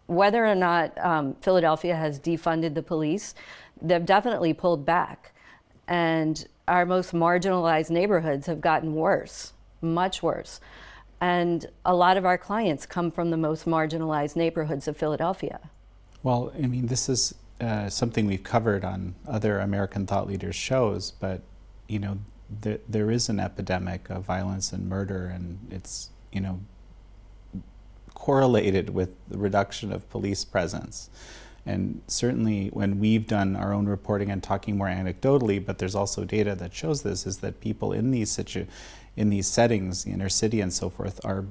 whether 0.06 0.44
or 0.44 0.54
not 0.54 0.96
um, 1.04 1.34
Philadelphia 1.40 1.96
has 1.96 2.18
defunded 2.18 2.74
the 2.74 2.82
police, 2.82 3.34
they've 3.80 4.04
definitely 4.04 4.52
pulled 4.52 4.84
back. 4.84 5.32
And 5.86 6.46
our 6.66 6.86
most 6.86 7.12
marginalized 7.12 7.90
neighborhoods 7.90 8.46
have 8.46 8.60
gotten 8.60 8.94
worse, 8.94 9.52
much 9.80 10.22
worse. 10.22 10.60
And 11.20 11.66
a 11.84 11.94
lot 11.94 12.16
of 12.16 12.24
our 12.24 12.38
clients 12.38 12.86
come 12.86 13.10
from 13.10 13.30
the 13.30 13.36
most 13.36 13.66
marginalized 13.66 14.36
neighborhoods 14.36 14.88
of 14.88 14.96
Philadelphia. 14.96 15.60
Well, 16.22 16.52
I 16.56 16.66
mean, 16.66 16.86
this 16.86 17.08
is 17.08 17.34
uh, 17.60 17.88
something 17.88 18.26
we've 18.26 18.42
covered 18.42 18.84
on 18.84 19.14
other 19.26 19.60
American 19.60 20.06
thought 20.06 20.26
leaders' 20.26 20.56
shows, 20.56 21.12
but 21.12 21.42
you 21.86 21.98
know, 21.98 22.18
there, 22.48 22.78
there 22.88 23.10
is 23.10 23.28
an 23.28 23.40
epidemic 23.40 24.10
of 24.10 24.24
violence 24.24 24.72
and 24.72 24.88
murder, 24.88 25.26
and 25.26 25.58
it's 25.70 26.10
you 26.32 26.40
know 26.40 26.60
correlated 28.14 28.90
with 28.90 29.10
the 29.28 29.38
reduction 29.38 29.92
of 29.92 30.08
police 30.10 30.44
presence. 30.44 31.10
And 31.66 32.02
certainly, 32.06 32.68
when 32.68 33.00
we've 33.00 33.26
done 33.26 33.56
our 33.56 33.72
own 33.72 33.86
reporting 33.86 34.30
and 34.30 34.42
talking 34.42 34.76
more 34.76 34.88
anecdotally, 34.88 35.64
but 35.64 35.78
there's 35.78 35.94
also 35.94 36.24
data 36.24 36.54
that 36.56 36.74
shows 36.74 37.02
this, 37.02 37.26
is 37.26 37.38
that 37.38 37.60
people 37.60 37.92
in 37.92 38.10
these 38.10 38.30
situ- 38.30 38.66
in 39.16 39.30
these 39.30 39.46
settings, 39.46 40.04
the 40.04 40.12
inner 40.12 40.28
city 40.28 40.60
and 40.60 40.72
so 40.72 40.90
forth, 40.90 41.20
are 41.24 41.46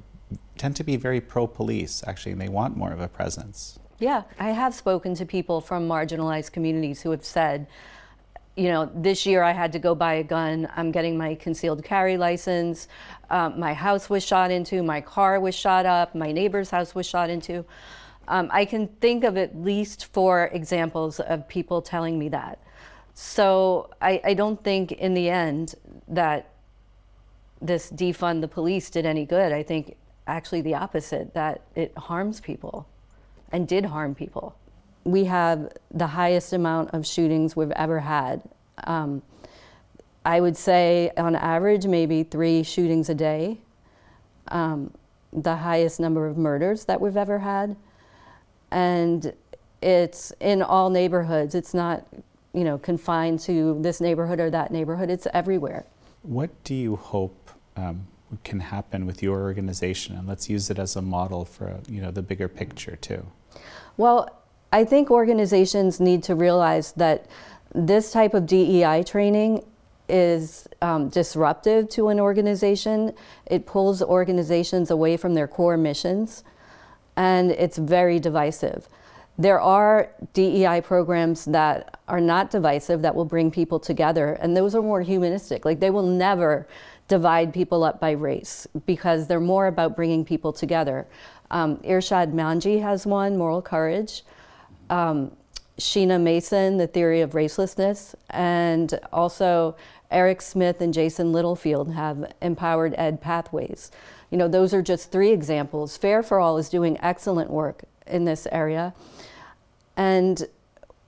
tend 0.56 0.76
to 0.76 0.84
be 0.84 0.96
very 0.96 1.20
pro-police 1.20 2.02
actually, 2.06 2.32
and 2.32 2.40
they 2.40 2.48
want 2.48 2.76
more 2.76 2.92
of 2.92 3.00
a 3.00 3.08
presence. 3.08 3.78
Yeah, 3.98 4.22
I 4.38 4.50
have 4.50 4.74
spoken 4.74 5.14
to 5.14 5.24
people 5.24 5.60
from 5.60 5.88
marginalized 5.88 6.52
communities 6.52 7.02
who 7.02 7.10
have 7.10 7.24
said, 7.24 7.66
you 8.56 8.68
know, 8.68 8.90
this 8.94 9.26
year 9.26 9.42
I 9.42 9.52
had 9.52 9.72
to 9.72 9.78
go 9.78 9.94
buy 9.94 10.14
a 10.14 10.22
gun. 10.22 10.68
I'm 10.76 10.92
getting 10.92 11.18
my 11.18 11.34
concealed 11.34 11.82
carry 11.82 12.16
license. 12.16 12.88
Um, 13.30 13.58
my 13.58 13.74
house 13.74 14.08
was 14.08 14.24
shot 14.24 14.50
into. 14.50 14.82
My 14.82 15.00
car 15.00 15.40
was 15.40 15.54
shot 15.54 15.86
up. 15.86 16.14
My 16.14 16.30
neighbor's 16.30 16.70
house 16.70 16.94
was 16.94 17.06
shot 17.06 17.30
into. 17.30 17.64
Um, 18.28 18.48
I 18.52 18.64
can 18.64 18.88
think 19.00 19.24
of 19.24 19.36
at 19.36 19.56
least 19.56 20.06
four 20.12 20.50
examples 20.52 21.20
of 21.20 21.48
people 21.48 21.82
telling 21.82 22.18
me 22.18 22.28
that. 22.30 22.60
So 23.14 23.90
I, 24.00 24.20
I 24.24 24.34
don't 24.34 24.62
think 24.62 24.92
in 24.92 25.14
the 25.14 25.28
end 25.28 25.74
that 26.08 26.50
this 27.60 27.90
defund 27.90 28.40
the 28.40 28.48
police 28.48 28.90
did 28.90 29.06
any 29.06 29.24
good. 29.24 29.52
I 29.52 29.62
think 29.62 29.96
actually 30.26 30.62
the 30.62 30.74
opposite, 30.74 31.34
that 31.34 31.62
it 31.74 31.96
harms 31.96 32.40
people 32.40 32.88
and 33.52 33.68
did 33.68 33.84
harm 33.84 34.14
people. 34.14 34.56
We 35.04 35.24
have 35.24 35.72
the 35.90 36.06
highest 36.06 36.52
amount 36.52 36.90
of 36.94 37.06
shootings 37.06 37.54
we've 37.54 37.70
ever 37.72 38.00
had. 38.00 38.42
Um, 38.84 39.22
I 40.24 40.40
would 40.40 40.56
say 40.56 41.12
on 41.16 41.36
average, 41.36 41.86
maybe 41.86 42.22
three 42.22 42.62
shootings 42.62 43.08
a 43.10 43.14
day. 43.14 43.58
Um, 44.48 44.92
the 45.32 45.56
highest 45.56 46.00
number 46.00 46.26
of 46.26 46.38
murders 46.38 46.84
that 46.86 47.00
we've 47.00 47.16
ever 47.16 47.38
had. 47.40 47.76
And 48.70 49.34
it's 49.82 50.32
in 50.40 50.62
all 50.62 50.88
neighborhoods. 50.90 51.54
It's 51.54 51.74
not, 51.74 52.06
you 52.52 52.64
know, 52.64 52.78
confined 52.78 53.40
to 53.40 53.78
this 53.82 54.00
neighborhood 54.00 54.40
or 54.40 54.48
that 54.50 54.70
neighborhood. 54.70 55.10
It's 55.10 55.26
everywhere. 55.34 55.84
What 56.22 56.50
do 56.64 56.74
you 56.74 56.96
hope 56.96 57.50
um, 57.76 58.06
can 58.42 58.60
happen 58.60 59.06
with 59.06 59.22
your 59.22 59.42
organization, 59.42 60.16
and 60.16 60.26
let's 60.26 60.48
use 60.48 60.70
it 60.70 60.78
as 60.78 60.96
a 60.96 61.02
model 61.02 61.44
for 61.44 61.78
you 61.88 62.00
know 62.00 62.10
the 62.10 62.22
bigger 62.22 62.48
picture 62.48 62.96
too. 62.96 63.24
Well, 63.96 64.28
I 64.74 64.84
think 64.84 65.08
organizations 65.08 66.00
need 66.00 66.24
to 66.24 66.34
realize 66.34 66.90
that 66.94 67.26
this 67.76 68.10
type 68.10 68.34
of 68.34 68.44
DEI 68.44 69.04
training 69.04 69.64
is 70.08 70.66
um, 70.82 71.10
disruptive 71.10 71.88
to 71.90 72.08
an 72.08 72.18
organization. 72.18 73.12
It 73.46 73.66
pulls 73.66 74.02
organizations 74.02 74.90
away 74.90 75.16
from 75.16 75.34
their 75.34 75.46
core 75.46 75.76
missions, 75.76 76.42
and 77.14 77.52
it's 77.52 77.78
very 77.78 78.18
divisive. 78.18 78.88
There 79.38 79.60
are 79.60 80.10
DEI 80.32 80.80
programs 80.80 81.44
that 81.44 82.00
are 82.08 82.20
not 82.20 82.50
divisive 82.50 83.00
that 83.02 83.14
will 83.14 83.24
bring 83.24 83.52
people 83.52 83.78
together, 83.78 84.32
and 84.40 84.56
those 84.56 84.74
are 84.74 84.82
more 84.82 85.02
humanistic. 85.02 85.64
Like 85.64 85.78
they 85.78 85.90
will 85.90 86.02
never 86.02 86.66
divide 87.06 87.54
people 87.54 87.84
up 87.84 88.00
by 88.00 88.10
race 88.10 88.66
because 88.86 89.28
they're 89.28 89.38
more 89.38 89.68
about 89.68 89.94
bringing 89.94 90.24
people 90.24 90.52
together. 90.52 91.06
Um, 91.52 91.76
Irshad 91.76 92.32
Manji 92.32 92.82
has 92.82 93.06
one, 93.06 93.38
Moral 93.38 93.62
Courage. 93.62 94.24
Um, 94.90 95.32
Sheena 95.78 96.20
Mason, 96.20 96.76
The 96.76 96.86
Theory 96.86 97.20
of 97.20 97.32
Racelessness, 97.32 98.14
and 98.30 98.98
also 99.12 99.76
Erec 100.12 100.40
Smith 100.40 100.80
and 100.80 100.94
Jason 100.94 101.32
Littlefield 101.32 101.92
have 101.92 102.32
Empowered 102.40 102.94
Ed 102.96 103.20
Pathways. 103.20 103.90
You 104.30 104.38
know, 104.38 104.48
those 104.48 104.72
are 104.72 104.82
just 104.82 105.10
three 105.10 105.30
examples. 105.30 105.96
Fair 105.96 106.22
for 106.22 106.38
All 106.38 106.58
is 106.58 106.68
doing 106.68 106.98
excellent 107.00 107.50
work 107.50 107.82
in 108.06 108.24
this 108.24 108.46
area. 108.52 108.94
And 109.96 110.46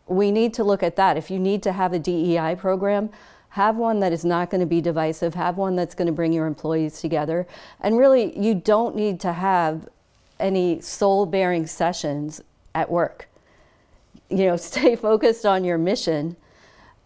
we 0.06 0.30
need 0.30 0.54
to 0.54 0.64
look 0.64 0.82
at 0.82 0.96
that. 0.96 1.16
If 1.16 1.30
you 1.30 1.38
need 1.38 1.62
to 1.64 1.72
have 1.72 1.92
a 1.92 1.98
DEI 1.98 2.56
program, 2.56 3.10
have 3.50 3.76
one 3.76 4.00
that 4.00 4.12
is 4.12 4.24
not 4.24 4.50
going 4.50 4.60
to 4.60 4.66
be 4.66 4.80
divisive, 4.80 5.34
have 5.34 5.56
one 5.56 5.76
that's 5.76 5.94
going 5.94 6.06
to 6.06 6.12
bring 6.12 6.32
your 6.32 6.46
employees 6.46 7.00
together. 7.00 7.46
And 7.80 7.96
really, 7.96 8.38
you 8.38 8.54
don't 8.54 8.94
need 8.94 9.20
to 9.20 9.32
have 9.32 9.88
any 10.38 10.80
soul 10.80 11.24
bearing 11.26 11.66
sessions 11.66 12.42
at 12.74 12.90
work. 12.90 13.28
You 14.28 14.46
know, 14.46 14.56
stay 14.72 14.96
focused 14.96 15.46
on 15.46 15.64
your 15.64 15.78
mission 15.78 16.36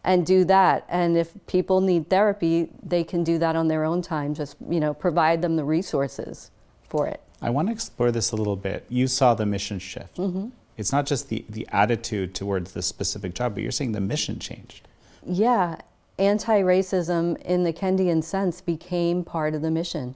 and 0.05 0.25
do 0.25 0.45
that. 0.45 0.87
And 0.89 1.17
if 1.17 1.33
people 1.47 1.81
need 1.81 2.09
therapy, 2.09 2.71
they 2.83 3.05
can 3.05 3.23
do 3.25 3.39
that 3.39 3.57
on 3.57 3.69
their 3.69 3.85
own 3.85 4.03
time. 4.03 4.35
Just, 4.35 4.57
you 4.69 4.81
know, 4.81 4.95
provide 4.95 5.43
them 5.43 5.57
the 5.57 5.65
resources 5.65 6.51
for 6.89 7.07
it. 7.07 7.21
I 7.43 7.51
want 7.51 7.69
to 7.69 7.73
explore 7.73 8.11
this 8.11 8.33
a 8.33 8.37
little 8.37 8.57
bit. 8.57 8.85
You 8.89 9.07
saw 9.07 9.35
the 9.35 9.47
mission 9.47 9.79
shift. 9.79 10.17
Mm-hmm. 10.17 10.49
It's 10.77 10.93
not 10.93 11.07
just 11.07 11.29
the, 11.29 11.45
the 11.49 11.67
attitude 11.73 12.35
towards 12.35 12.73
the 12.73 12.83
specific 12.83 13.35
job, 13.35 13.55
but 13.55 13.63
you're 13.63 13.73
saying 13.73 13.93
the 13.93 14.01
mission 14.01 14.39
changed. 14.39 14.89
Yeah, 15.27 15.77
anti 16.19 16.61
racism 16.63 17.41
in 17.43 17.65
the 17.65 17.73
Kendian 17.73 18.23
sense 18.23 18.61
became 18.61 19.25
part 19.25 19.55
of 19.55 19.63
the 19.63 19.71
mission. 19.71 20.15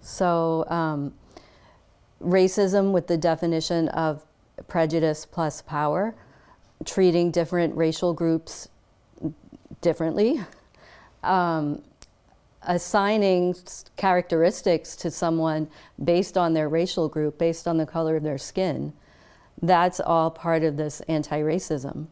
So, 0.00 0.64
um, 0.68 1.14
racism 2.22 2.92
with 2.92 3.08
the 3.08 3.16
definition 3.16 3.88
of 3.88 4.24
prejudice 4.68 5.26
plus 5.26 5.62
power, 5.62 6.14
treating 6.84 7.30
different 7.30 7.76
racial 7.76 8.12
groups 8.12 8.68
differently, 9.80 10.40
um, 11.22 11.82
assigning 12.62 13.54
characteristics 13.96 14.96
to 14.96 15.10
someone 15.10 15.68
based 16.02 16.36
on 16.36 16.54
their 16.54 16.68
racial 16.68 17.08
group, 17.08 17.38
based 17.38 17.66
on 17.66 17.76
the 17.76 17.86
color 17.86 18.16
of 18.16 18.22
their 18.22 18.38
skin. 18.38 18.92
That's 19.62 20.00
all 20.00 20.30
part 20.30 20.64
of 20.64 20.76
this 20.76 21.00
anti 21.02 21.40
racism. 21.40 22.06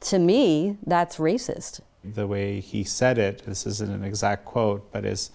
To 0.00 0.18
me, 0.18 0.76
that's 0.84 1.16
racist 1.16 1.80
the 2.04 2.26
way 2.26 2.60
he 2.60 2.84
said 2.84 3.18
it, 3.18 3.42
this 3.44 3.66
isn't 3.66 3.90
an 3.90 4.04
exact 4.04 4.44
quote, 4.44 4.92
but 4.92 5.04
is 5.04 5.30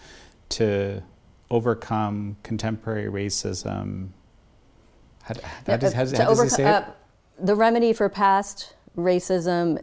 to 0.49 1.01
overcome 1.49 2.37
contemporary 2.43 3.09
racism. 3.09 4.09
How, 5.23 5.33
how, 5.65 5.77
does, 5.77 5.93
how, 5.93 6.05
how 6.05 6.29
does 6.29 6.43
he 6.43 6.49
say 6.49 6.63
it? 6.63 6.67
Uh, 6.67 6.83
the 7.41 7.55
remedy 7.55 7.93
for 7.93 8.09
past 8.09 8.73
racism 8.97 9.81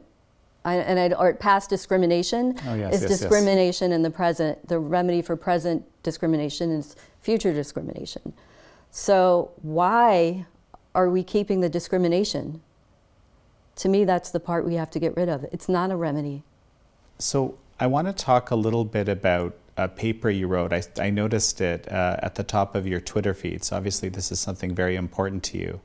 and 0.64 0.99
I, 0.99 1.16
or 1.16 1.33
past 1.35 1.71
discrimination 1.71 2.59
oh, 2.66 2.75
yes, 2.75 2.95
is 2.95 3.03
yes, 3.03 3.21
discrimination 3.21 3.90
yes. 3.90 3.97
in 3.97 4.03
the 4.03 4.11
present. 4.11 4.66
The 4.66 4.79
remedy 4.79 5.23
for 5.23 5.37
present 5.37 5.85
discrimination 6.03 6.73
is 6.73 6.97
future 7.21 7.53
discrimination. 7.53 8.33
So 8.90 9.53
why 9.62 10.47
are 10.95 11.09
we 11.09 11.23
keeping 11.23 11.61
the 11.61 11.69
discrimination? 11.69 12.62
To 13.77 13.88
me, 13.88 14.05
that's 14.05 14.31
the 14.31 14.40
part 14.40 14.64
we 14.64 14.75
have 14.75 14.90
to 14.90 14.99
get 14.99 15.16
rid 15.16 15.29
of. 15.29 15.45
It's 15.53 15.69
not 15.69 15.90
a 15.90 15.97
remedy. 15.97 16.42
So 17.19 17.59
I 17.79 17.87
want 17.87 18.09
to 18.09 18.12
talk 18.12 18.51
a 18.51 18.57
little 18.57 18.85
bit 18.85 19.09
about 19.09 19.55
a 19.77 19.87
paper 19.87 20.31
you 20.31 20.49
wrote. 20.49 20.73
I, 20.73 20.83
I 20.99 21.11
noticed 21.11 21.61
it 21.61 21.90
uh, 21.92 22.16
at 22.23 22.35
the 22.35 22.42
top 22.42 22.75
of 22.75 22.87
your 22.87 23.01
Twitter 23.01 23.35
feed. 23.35 23.62
So 23.62 23.77
obviously, 23.77 24.09
this 24.09 24.33
is 24.33 24.40
something 24.40 24.75
very 24.75 24.97
important 24.97 25.42
to 25.45 25.59
you. 25.59 25.81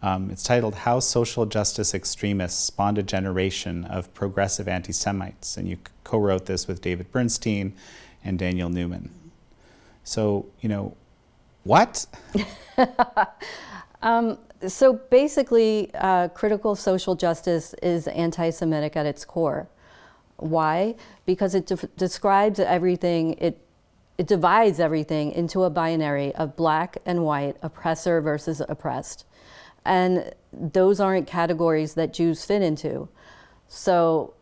Um, 0.00 0.30
it's 0.30 0.44
titled 0.44 0.74
How 0.74 1.00
Social 1.00 1.44
Justice 1.44 1.92
Extremists 1.92 2.62
Spawned 2.62 2.98
a 2.98 3.02
Generation 3.02 3.84
of 3.84 4.12
Progressive 4.14 4.68
Anti 4.68 4.92
Semites. 4.92 5.56
And 5.56 5.68
you 5.68 5.78
co 6.04 6.18
wrote 6.18 6.46
this 6.46 6.68
with 6.68 6.80
David 6.80 7.10
Bernstein 7.10 7.74
and 8.24 8.38
Daniel 8.38 8.68
Newman. 8.68 9.10
So, 10.04 10.46
you 10.60 10.68
know, 10.68 10.96
what? 11.64 12.06
um, 14.02 14.38
so 14.66 14.92
basically, 14.94 15.90
uh, 15.94 16.28
critical 16.28 16.76
social 16.76 17.16
justice 17.16 17.74
is 17.82 18.06
anti 18.08 18.50
Semitic 18.50 18.96
at 18.96 19.04
its 19.04 19.24
core. 19.24 19.68
Why? 20.36 20.94
Because 21.26 21.56
it 21.56 21.66
de- 21.66 21.88
describes 21.96 22.60
everything, 22.60 23.34
it, 23.34 23.58
it 24.16 24.28
divides 24.28 24.78
everything 24.78 25.32
into 25.32 25.64
a 25.64 25.70
binary 25.70 26.32
of 26.36 26.54
black 26.54 26.98
and 27.04 27.24
white, 27.24 27.56
oppressor 27.62 28.20
versus 28.20 28.62
oppressed. 28.68 29.24
And 29.88 30.32
those 30.52 31.00
aren't 31.00 31.26
categories 31.26 31.94
that 31.94 32.12
Jews 32.12 32.44
fit 32.44 32.60
into. 32.60 33.08
So 33.68 34.34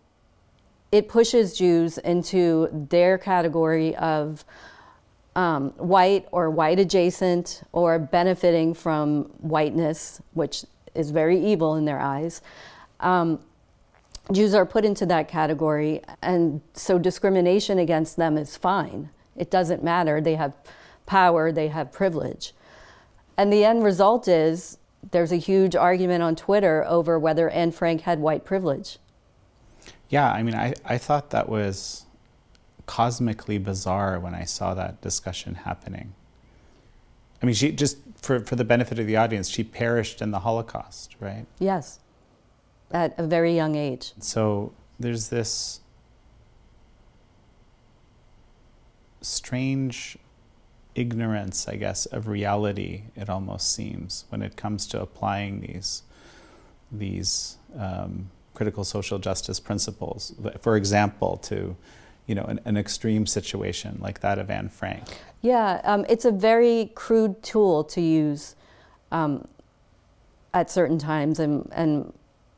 it 0.91 1.09
pushes 1.09 1.57
Jews 1.57 1.99
into 1.99 2.69
their 2.91 3.17
category 3.17 3.95
of 3.97 4.45
um, 5.37 5.71
white 5.77 6.27
or 6.33 6.51
white 6.51 6.81
adjacent 6.81 7.63
or 7.73 7.99
benefiting 7.99 8.75
from 8.75 9.25
whiteness, 9.39 10.21
which 10.35 10.65
is 10.97 11.11
very 11.11 11.39
evil 11.39 11.77
in 11.77 11.85
their 11.85 12.01
eyes. 12.01 12.43
Um, 12.99 13.39
Jews 14.33 14.53
are 14.53 14.67
put 14.67 14.85
into 14.85 15.07
that 15.07 15.29
category, 15.29 16.03
and 16.23 16.61
so 16.75 16.99
discrimination 16.99 17.79
against 17.79 18.17
them 18.17 18.37
is 18.37 18.57
fine. 18.57 19.11
It 19.37 19.51
doesn't 19.51 19.85
matter. 19.85 20.21
They 20.21 20.35
have 20.35 20.55
power, 21.05 21.53
they 21.53 21.69
have 21.69 21.93
privilege. 21.93 22.53
And 23.37 23.53
the 23.53 23.65
end 23.65 23.85
result 23.85 24.27
is 24.27 24.79
there's 25.11 25.33
a 25.33 25.37
huge 25.37 25.77
argument 25.77 26.23
on 26.23 26.37
Twitter 26.37 26.85
over 26.87 27.19
whether 27.19 27.49
Anne 27.51 27.73
Frank 27.73 28.03
had 28.03 28.19
white 28.19 28.45
privilege. 28.45 28.99
Yeah, 30.09 30.31
I 30.31 30.43
mean, 30.43 30.55
I, 30.55 30.75
I 30.85 30.99
thought 30.99 31.31
that 31.31 31.49
was 31.49 32.07
cosmically 32.87 33.59
bizarre 33.59 34.21
when 34.21 34.35
I 34.35 34.45
saw 34.45 34.75
that 34.75 35.01
discussion 35.01 35.55
happening. 35.55 36.15
I 37.43 37.47
mean, 37.47 37.55
she 37.55 37.73
just, 37.73 37.99
for, 38.23 38.41
for 38.41 38.57
the 38.57 38.65
benefit 38.65 38.99
of 38.99 39.07
the 39.07 39.17
audience, 39.17 39.49
she 39.49 39.65
perished 39.65 40.23
in 40.23 40.31
the 40.31 40.41
Holocaust, 40.41 41.17
right? 41.21 41.47
Yes 41.59 41.99
at 42.91 43.19
a 43.19 43.27
very 43.27 43.55
young 43.55 43.75
age. 43.75 44.13
So 44.21 44.73
there's 44.99 45.29
this 45.29 45.81
strange 49.21 50.17
ignorance, 50.97 51.69
I 51.69 51.77
guess, 51.77 52.07
of 52.07 52.27
reality. 52.27 53.03
It 53.15 53.29
almost 53.29 53.73
seems 53.73 54.25
when 54.31 54.43
it 54.43 54.57
comes 54.57 54.87
to 54.89 55.01
applying 55.01 55.61
these 55.61 56.03
these 56.91 57.59
um, 57.79 58.31
critical 58.55 58.85
social 58.85 59.19
justice 59.19 59.61
principles. 59.61 60.35
For 60.61 60.77
example, 60.77 61.37
to 61.45 61.77
you 62.27 62.35
know 62.35 62.45
an, 62.45 62.61
an 62.65 62.77
extreme 62.77 63.27
situation 63.27 63.99
like 64.01 64.21
that 64.21 64.39
of 64.39 64.51
Anne 64.51 64.69
Frank. 64.69 65.05
Yeah, 65.43 65.81
um, 65.85 66.05
it's 66.09 66.25
a 66.25 66.33
very 66.33 66.91
crude 66.95 67.43
tool 67.43 67.85
to 67.85 68.01
use 68.01 68.57
um, 69.13 69.47
at 70.55 70.71
certain 70.71 70.99
times 70.99 71.39
and 71.39 71.71
and 71.73 72.13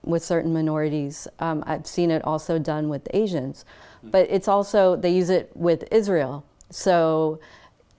with 0.04 0.24
certain 0.24 0.52
minorities. 0.52 1.26
Um, 1.40 1.64
I've 1.66 1.86
seen 1.86 2.10
it 2.10 2.24
also 2.24 2.58
done 2.58 2.88
with 2.88 3.08
Asians, 3.12 3.64
but 4.02 4.28
it's 4.30 4.48
also 4.48 4.96
they 4.96 5.10
use 5.10 5.28
it 5.28 5.50
with 5.54 5.84
Israel. 5.90 6.44
So 6.70 7.40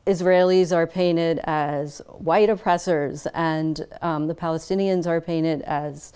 Israelis 0.06 0.76
are 0.76 0.88
painted 0.88 1.40
as 1.44 2.02
white 2.08 2.50
oppressors, 2.50 3.28
and 3.34 3.86
um, 4.02 4.28
the 4.28 4.36
Palestinians 4.36 5.06
are 5.06 5.22
painted 5.22 5.62
as, 5.64 6.14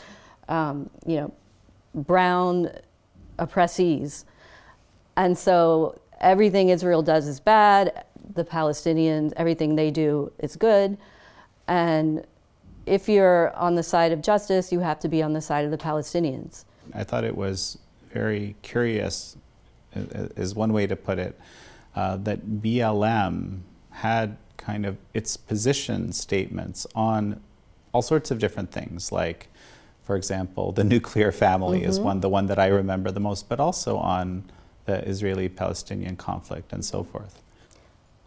um, 0.49 0.89
you 1.05 1.17
know, 1.17 1.33
brown 1.93 2.71
oppressees. 3.37 4.25
And 5.15 5.37
so 5.37 5.99
everything 6.19 6.69
Israel 6.69 7.03
does 7.03 7.27
is 7.27 7.39
bad. 7.39 8.05
The 8.33 8.43
Palestinians, 8.43 9.33
everything 9.37 9.75
they 9.75 9.91
do 9.91 10.31
is 10.39 10.55
good. 10.55 10.97
And 11.67 12.25
if 12.85 13.07
you're 13.07 13.55
on 13.55 13.75
the 13.75 13.83
side 13.83 14.11
of 14.11 14.21
justice, 14.21 14.71
you 14.71 14.79
have 14.79 14.99
to 15.01 15.07
be 15.07 15.21
on 15.21 15.33
the 15.33 15.41
side 15.41 15.65
of 15.65 15.71
the 15.71 15.77
Palestinians. 15.77 16.65
I 16.93 17.03
thought 17.03 17.23
it 17.23 17.35
was 17.35 17.77
very 18.11 18.55
curious, 18.61 19.37
is 19.93 20.55
one 20.55 20.73
way 20.73 20.87
to 20.87 20.95
put 20.95 21.19
it, 21.19 21.39
uh, 21.95 22.17
that 22.17 22.45
BLM 22.45 23.59
had 23.93 24.38
kind 24.58 24.86
of 24.86 24.97
its 25.13 25.38
position 25.38 26.12
statements 26.12 26.86
on 26.95 27.41
all 27.93 28.01
sorts 28.01 28.32
of 28.32 28.39
different 28.39 28.71
things, 28.71 29.12
like, 29.12 29.47
for 30.03 30.15
example, 30.15 30.71
the 30.71 30.84
nuclear 30.84 31.32
family 31.32 31.82
mm-hmm. 31.82 31.89
is 31.89 31.99
one, 31.99 32.19
the 32.19 32.29
one 32.29 32.47
that 32.47 32.60
I 32.60 32.67
remember 32.67 33.12
the 33.12 33.19
most, 33.19 33.47
but 33.47 33.60
also 33.60 33.97
on 33.97 34.49
the 34.86 35.08
Israeli 35.08 35.47
Palestinian 35.47 36.15
conflict 36.15 36.73
and 36.73 36.84
so 36.84 37.03
forth. 37.03 37.41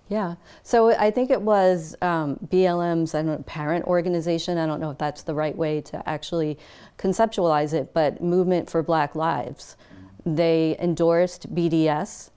Yeah. 0.09 0.37
So 0.63 0.91
I 0.97 1.11
think 1.11 1.31
it 1.31 1.43
was 1.43 1.97
um, 2.01 2.39
BLM's 2.47 3.15
I 3.15 3.23
don't 3.23 3.39
know, 3.39 3.45
parent 3.45 3.87
organization. 3.87 4.57
I 4.57 4.67
don't 4.67 4.81
know 4.81 4.91
if 4.91 4.99
that's 4.99 5.23
the 5.23 5.35
right 5.35 5.57
way 5.57 5.81
to 5.83 6.09
actually 6.09 6.59
conceptualize 6.97 7.73
it, 7.73 7.93
but 7.93 8.23
Movement 8.23 8.71
for 8.71 8.83
Black 8.83 9.17
Lives. 9.17 9.77
They 10.25 10.77
endorsed 10.79 11.55
BDS, 11.55 12.31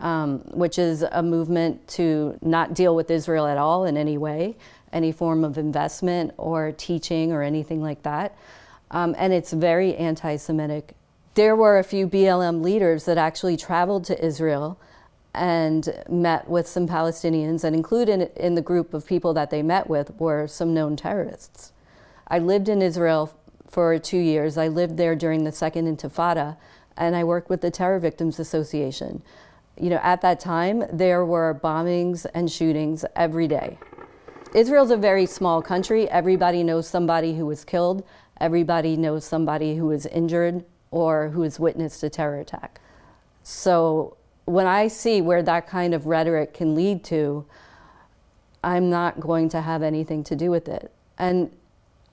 um, 0.00 0.40
which 0.50 0.78
is 0.78 1.02
a 1.02 1.22
movement 1.22 1.86
to 1.88 2.38
not 2.42 2.74
deal 2.74 2.94
with 2.94 3.10
Israel 3.10 3.46
at 3.46 3.58
all 3.58 3.84
in 3.84 3.96
any 3.96 4.18
way, 4.18 4.56
any 4.92 5.12
form 5.12 5.44
of 5.44 5.58
investment 5.58 6.32
or 6.36 6.72
teaching 6.72 7.32
or 7.32 7.42
anything 7.42 7.82
like 7.82 8.02
that. 8.02 8.36
Um, 8.90 9.14
and 9.18 9.32
it's 9.32 9.52
very 9.52 9.94
anti 9.96 10.36
Semitic. 10.36 10.94
There 11.34 11.54
were 11.54 11.78
a 11.78 11.84
few 11.84 12.08
BLM 12.08 12.62
leaders 12.62 13.04
that 13.04 13.18
actually 13.18 13.56
traveled 13.56 14.04
to 14.06 14.24
Israel 14.24 14.78
and 15.34 15.88
met 16.08 16.48
with 16.48 16.66
some 16.66 16.88
Palestinians, 16.88 17.62
and 17.62 17.76
included 17.76 18.32
in 18.36 18.54
the 18.54 18.62
group 18.62 18.92
of 18.92 19.06
people 19.06 19.34
that 19.34 19.50
they 19.50 19.62
met 19.62 19.88
with 19.88 20.10
were 20.18 20.46
some 20.46 20.74
known 20.74 20.96
terrorists. 20.96 21.72
I 22.26 22.38
lived 22.38 22.68
in 22.68 22.82
Israel 22.82 23.32
for 23.68 23.98
two 23.98 24.18
years. 24.18 24.58
I 24.58 24.68
lived 24.68 24.96
there 24.96 25.14
during 25.14 25.44
the 25.44 25.52
Second 25.52 25.96
Intifada, 25.96 26.56
and 26.96 27.14
I 27.14 27.24
worked 27.24 27.50
with 27.50 27.60
the 27.60 27.70
Terror 27.70 27.98
Victims 27.98 28.40
Association 28.40 29.22
you 29.80 29.90
know, 29.90 30.00
at 30.02 30.20
that 30.22 30.40
time, 30.40 30.84
there 30.92 31.24
were 31.24 31.58
bombings 31.62 32.26
and 32.34 32.50
shootings 32.50 33.04
every 33.16 33.48
day. 33.48 33.78
Israel's 34.54 34.90
a 34.90 34.96
very 34.96 35.26
small 35.26 35.60
country. 35.60 36.08
Everybody 36.08 36.64
knows 36.64 36.88
somebody 36.88 37.36
who 37.36 37.46
was 37.46 37.64
killed. 37.64 38.04
Everybody 38.40 38.96
knows 38.96 39.24
somebody 39.24 39.76
who 39.76 39.86
was 39.86 40.06
injured 40.06 40.64
or 40.90 41.28
who 41.28 41.42
has 41.42 41.60
witnessed 41.60 42.02
a 42.02 42.10
terror 42.10 42.40
attack. 42.40 42.80
So 43.42 44.16
when 44.46 44.66
I 44.66 44.88
see 44.88 45.20
where 45.20 45.42
that 45.42 45.66
kind 45.66 45.92
of 45.94 46.06
rhetoric 46.06 46.54
can 46.54 46.74
lead 46.74 47.04
to, 47.04 47.44
I'm 48.64 48.90
not 48.90 49.20
going 49.20 49.48
to 49.50 49.60
have 49.60 49.82
anything 49.82 50.24
to 50.24 50.36
do 50.36 50.50
with 50.50 50.68
it. 50.68 50.90
And 51.18 51.50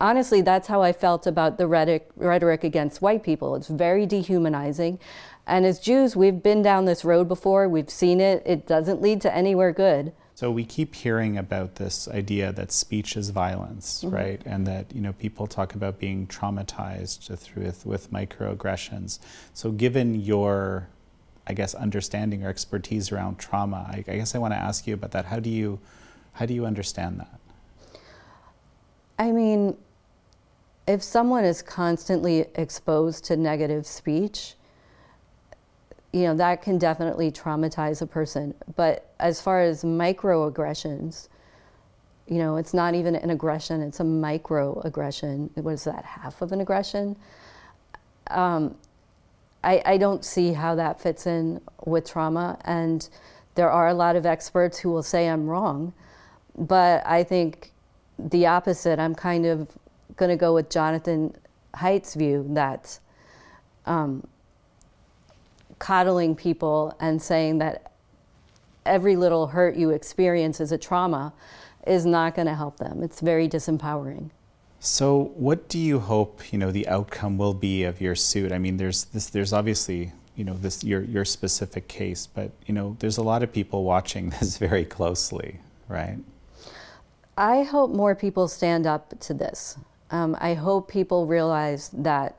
honestly, 0.02 0.42
that's 0.42 0.68
how 0.68 0.82
I 0.82 0.92
felt 0.92 1.26
about 1.28 1.58
the 1.58 1.68
rhetoric, 1.68 2.10
rhetoric 2.16 2.64
against 2.64 3.02
white 3.02 3.24
people. 3.24 3.56
It's 3.56 3.68
very 3.68 4.06
dehumanizing. 4.06 5.00
And 5.48 5.66
as 5.66 5.80
Jews, 5.80 6.16
we've 6.16 6.42
been 6.42 6.62
down 6.62 6.86
this 6.86 7.06
road 7.06 7.28
before, 7.28 7.70
we've 7.70 7.90
seen 7.90 8.20
it, 8.20 8.42
it 8.46 8.66
doesn't 8.66 9.02
lead 9.02 9.22
to 9.22 9.36
anywhere 9.36 9.72
good. 9.72 10.12
So 10.34 10.52
we 10.52 10.66
keep 10.66 10.96
hearing 10.96 11.38
about 11.38 11.76
this 11.76 12.10
idea 12.10 12.52
that 12.52 12.72
speech 12.72 13.16
is 13.16 13.30
violence, 13.30 14.04
mm-hmm. 14.04 14.16
right? 14.16 14.42
And 14.46 14.68
that 14.68 14.94
you 14.94 15.00
know 15.00 15.14
people 15.14 15.48
talk 15.48 15.76
about 15.76 15.98
being 15.98 16.28
traumatized 16.28 17.38
through 17.38 17.64
with, 17.64 17.86
with 17.86 18.12
microaggressions. 18.12 19.20
So 19.54 19.72
given 19.72 20.16
your 20.16 20.90
I 21.48 21.54
guess 21.54 21.76
understanding 21.76 22.44
or 22.44 22.50
expertise 22.50 23.12
around 23.12 23.38
trauma, 23.38 23.86
I, 23.88 24.04
I 24.12 24.16
guess 24.18 24.36
I 24.36 24.40
want 24.40 24.54
to 24.54 24.58
ask 24.58 24.88
you 24.88 24.94
about 24.96 25.12
that. 25.12 25.26
How 25.26 25.40
do 25.40 25.50
you 25.50 25.80
how 26.34 26.46
do 26.46 26.54
you 26.54 26.66
understand 26.66 27.20
that? 27.22 27.40
I 29.18 29.32
mean, 29.32 29.78
if 30.86 31.02
someone 31.02 31.46
is 31.46 31.62
constantly 31.62 32.48
exposed 32.56 33.24
to 33.26 33.38
negative 33.38 33.88
speech, 33.88 34.56
you 36.16 36.22
know, 36.22 36.34
that 36.34 36.62
can 36.62 36.78
definitely 36.78 37.30
traumatize 37.30 38.02
a 38.02 38.06
person. 38.08 38.54
But 38.78 39.14
as 39.20 39.42
far 39.42 39.62
as 39.62 39.84
microaggressions, 39.84 41.28
you 42.26 42.38
know, 42.38 42.56
it's 42.56 42.74
not 42.74 42.96
even 42.96 43.16
an 43.16 43.32
aggression, 43.32 43.82
it's 43.82 44.00
a 44.00 44.04
microaggression. 44.04 45.50
What 45.58 45.74
is 45.74 45.84
that, 45.84 46.06
half 46.06 46.42
of 46.42 46.54
an 46.54 46.62
aggression? 46.62 47.18
Um, 48.28 48.76
I, 49.62 49.82
I 49.86 49.98
don't 49.98 50.24
see 50.24 50.54
how 50.54 50.76
that 50.76 51.02
fits 51.02 51.28
in 51.28 51.60
with 51.84 52.10
trauma. 52.10 52.60
And 52.64 53.10
there 53.56 53.70
are 53.70 53.90
a 53.90 53.94
lot 53.94 54.16
of 54.16 54.26
experts 54.26 54.78
who 54.80 54.92
will 54.92 55.04
say 55.04 55.28
I'm 55.28 55.48
wrong. 55.48 55.92
But 56.58 57.06
I 57.06 57.26
think 57.26 57.74
the 58.18 58.46
opposite, 58.46 59.00
I'm 59.00 59.16
kind 59.16 59.46
of 59.46 59.70
going 60.16 60.30
to 60.30 60.38
go 60.38 60.54
with 60.54 60.70
Jonathan 60.70 61.36
Haidt's 61.76 62.14
view 62.14 62.46
that 62.52 63.00
um, 63.86 64.26
coddling 65.80 66.36
people 66.36 66.96
and 67.00 67.22
saying 67.22 67.60
that 67.60 67.92
every 68.86 69.16
little 69.16 69.48
hurt 69.48 69.76
you 69.76 69.90
experience 69.90 70.60
is 70.60 70.72
a 70.72 70.78
trauma 70.78 71.34
is 71.88 72.06
not 72.06 72.36
going 72.36 72.48
to 72.48 72.56
help 72.56 72.78
them. 72.78 73.04
It's 73.04 73.20
very 73.20 73.48
disempowering. 73.48 74.30
So, 74.80 75.32
what 75.36 75.68
do 75.68 75.80
you 75.80 76.00
hope 76.00 76.54
you 76.54 76.60
know 76.60 76.72
the 76.72 76.88
outcome 76.88 77.38
will 77.38 77.54
be 77.54 77.84
of 77.84 78.02
your 78.02 78.16
suit? 78.16 78.52
I 78.52 78.60
mean, 78.60 78.78
there's 78.78 79.06
this, 79.06 79.28
there's 79.28 79.54
obviously 79.54 80.12
you 80.36 80.44
know 80.44 80.54
this 80.54 80.84
your 80.84 81.02
your 81.02 81.26
specific 81.26 81.88
case, 81.88 82.28
but 82.28 82.52
you 82.68 82.74
know 82.74 82.96
there's 83.00 83.18
a 83.18 83.24
lot 83.24 83.42
of 83.42 83.52
people 83.52 83.84
watching 83.84 84.30
this 84.40 84.58
very 84.58 84.86
closely, 84.86 85.60
right? 85.88 86.18
I 87.38 87.64
hope 87.64 87.92
more 87.92 88.16
people 88.16 88.48
stand 88.48 88.86
up 88.86 89.20
to 89.22 89.34
this. 89.34 89.78
Um, 90.12 90.38
I 90.40 90.54
hope 90.54 90.90
people 90.90 91.26
realize 91.26 91.90
that 91.90 92.36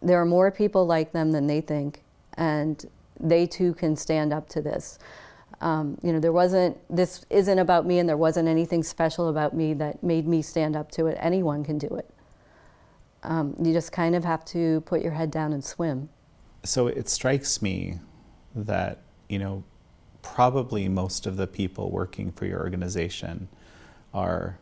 there 0.00 0.20
are 0.20 0.26
more 0.26 0.50
people 0.50 0.86
like 0.86 1.12
them 1.12 1.32
than 1.32 1.46
they 1.46 1.60
think, 1.60 2.03
and 2.36 2.84
they 3.18 3.46
too 3.46 3.74
can 3.74 3.96
stand 3.96 4.32
up 4.32 4.48
to 4.50 4.60
this. 4.60 4.98
Um, 5.60 5.98
you 6.02 6.12
know, 6.12 6.20
there 6.20 6.32
wasn't, 6.32 6.76
this 6.94 7.24
isn't 7.30 7.58
about 7.58 7.86
me, 7.86 7.98
and 7.98 8.08
there 8.08 8.16
wasn't 8.16 8.48
anything 8.48 8.82
special 8.82 9.28
about 9.28 9.54
me 9.54 9.72
that 9.74 10.02
made 10.02 10.26
me 10.26 10.42
stand 10.42 10.76
up 10.76 10.90
to 10.92 11.06
it. 11.06 11.16
Anyone 11.20 11.64
can 11.64 11.78
do 11.78 11.86
it. 11.88 12.10
Um, 13.22 13.54
you 13.62 13.72
just 13.72 13.92
kind 13.92 14.14
of 14.14 14.24
have 14.24 14.44
to 14.46 14.82
put 14.82 15.00
your 15.00 15.12
head 15.12 15.30
down 15.30 15.52
and 15.52 15.64
swim. 15.64 16.10
So 16.64 16.88
it 16.88 17.08
strikes 17.08 17.62
me 17.62 18.00
that, 18.54 18.98
you 19.28 19.38
know, 19.38 19.64
probably 20.22 20.88
most 20.88 21.26
of 21.26 21.36
the 21.36 21.46
people 21.46 21.90
working 21.90 22.32
for 22.32 22.46
your 22.46 22.60
organization 22.60 23.48
are 24.12 24.58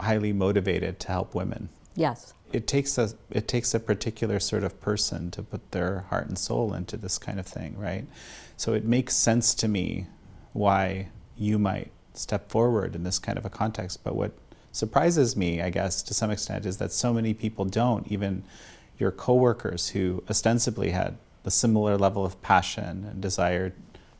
highly 0.00 0.32
motivated 0.32 1.00
to 1.00 1.08
help 1.08 1.34
women. 1.34 1.68
Yes 1.94 2.34
it 2.52 2.66
takes 2.66 2.98
a 2.98 3.10
it 3.30 3.48
takes 3.48 3.74
a 3.74 3.80
particular 3.80 4.40
sort 4.40 4.64
of 4.64 4.80
person 4.80 5.30
to 5.32 5.42
put 5.42 5.72
their 5.72 6.00
heart 6.10 6.28
and 6.28 6.38
soul 6.38 6.74
into 6.74 6.96
this 6.96 7.18
kind 7.18 7.38
of 7.38 7.46
thing, 7.46 7.76
right? 7.78 8.06
So 8.56 8.74
it 8.74 8.84
makes 8.84 9.14
sense 9.14 9.54
to 9.56 9.68
me 9.68 10.06
why 10.52 11.08
you 11.36 11.58
might 11.58 11.90
step 12.14 12.50
forward 12.50 12.94
in 12.94 13.04
this 13.04 13.18
kind 13.18 13.38
of 13.38 13.44
a 13.44 13.50
context. 13.50 14.02
But 14.02 14.16
what 14.16 14.32
surprises 14.72 15.36
me, 15.36 15.62
I 15.62 15.70
guess, 15.70 16.02
to 16.02 16.14
some 16.14 16.30
extent, 16.30 16.66
is 16.66 16.78
that 16.78 16.92
so 16.92 17.12
many 17.12 17.34
people 17.34 17.64
don't. 17.64 18.06
Even 18.10 18.42
your 18.98 19.12
coworkers 19.12 19.90
who 19.90 20.22
ostensibly 20.28 20.90
had 20.90 21.16
a 21.44 21.50
similar 21.50 21.96
level 21.96 22.24
of 22.24 22.40
passion 22.42 23.06
and 23.10 23.20
desire 23.20 23.72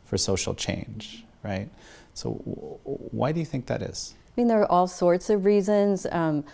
for 0.05 0.17
social 0.17 0.55
change, 0.55 1.25
right? 1.43 1.69
So, 2.15 2.31
why 2.85 3.33
do 3.33 3.41
you 3.41 3.47
think 3.47 3.67
that 3.67 3.83
is? 3.83 4.15
I 4.37 4.41
mean, 4.41 4.49
there 4.49 4.61
are 4.61 4.71
all 4.71 4.87
sorts 4.87 5.31
of 5.31 5.45
reasons. 5.45 6.07
Um, 6.11 6.45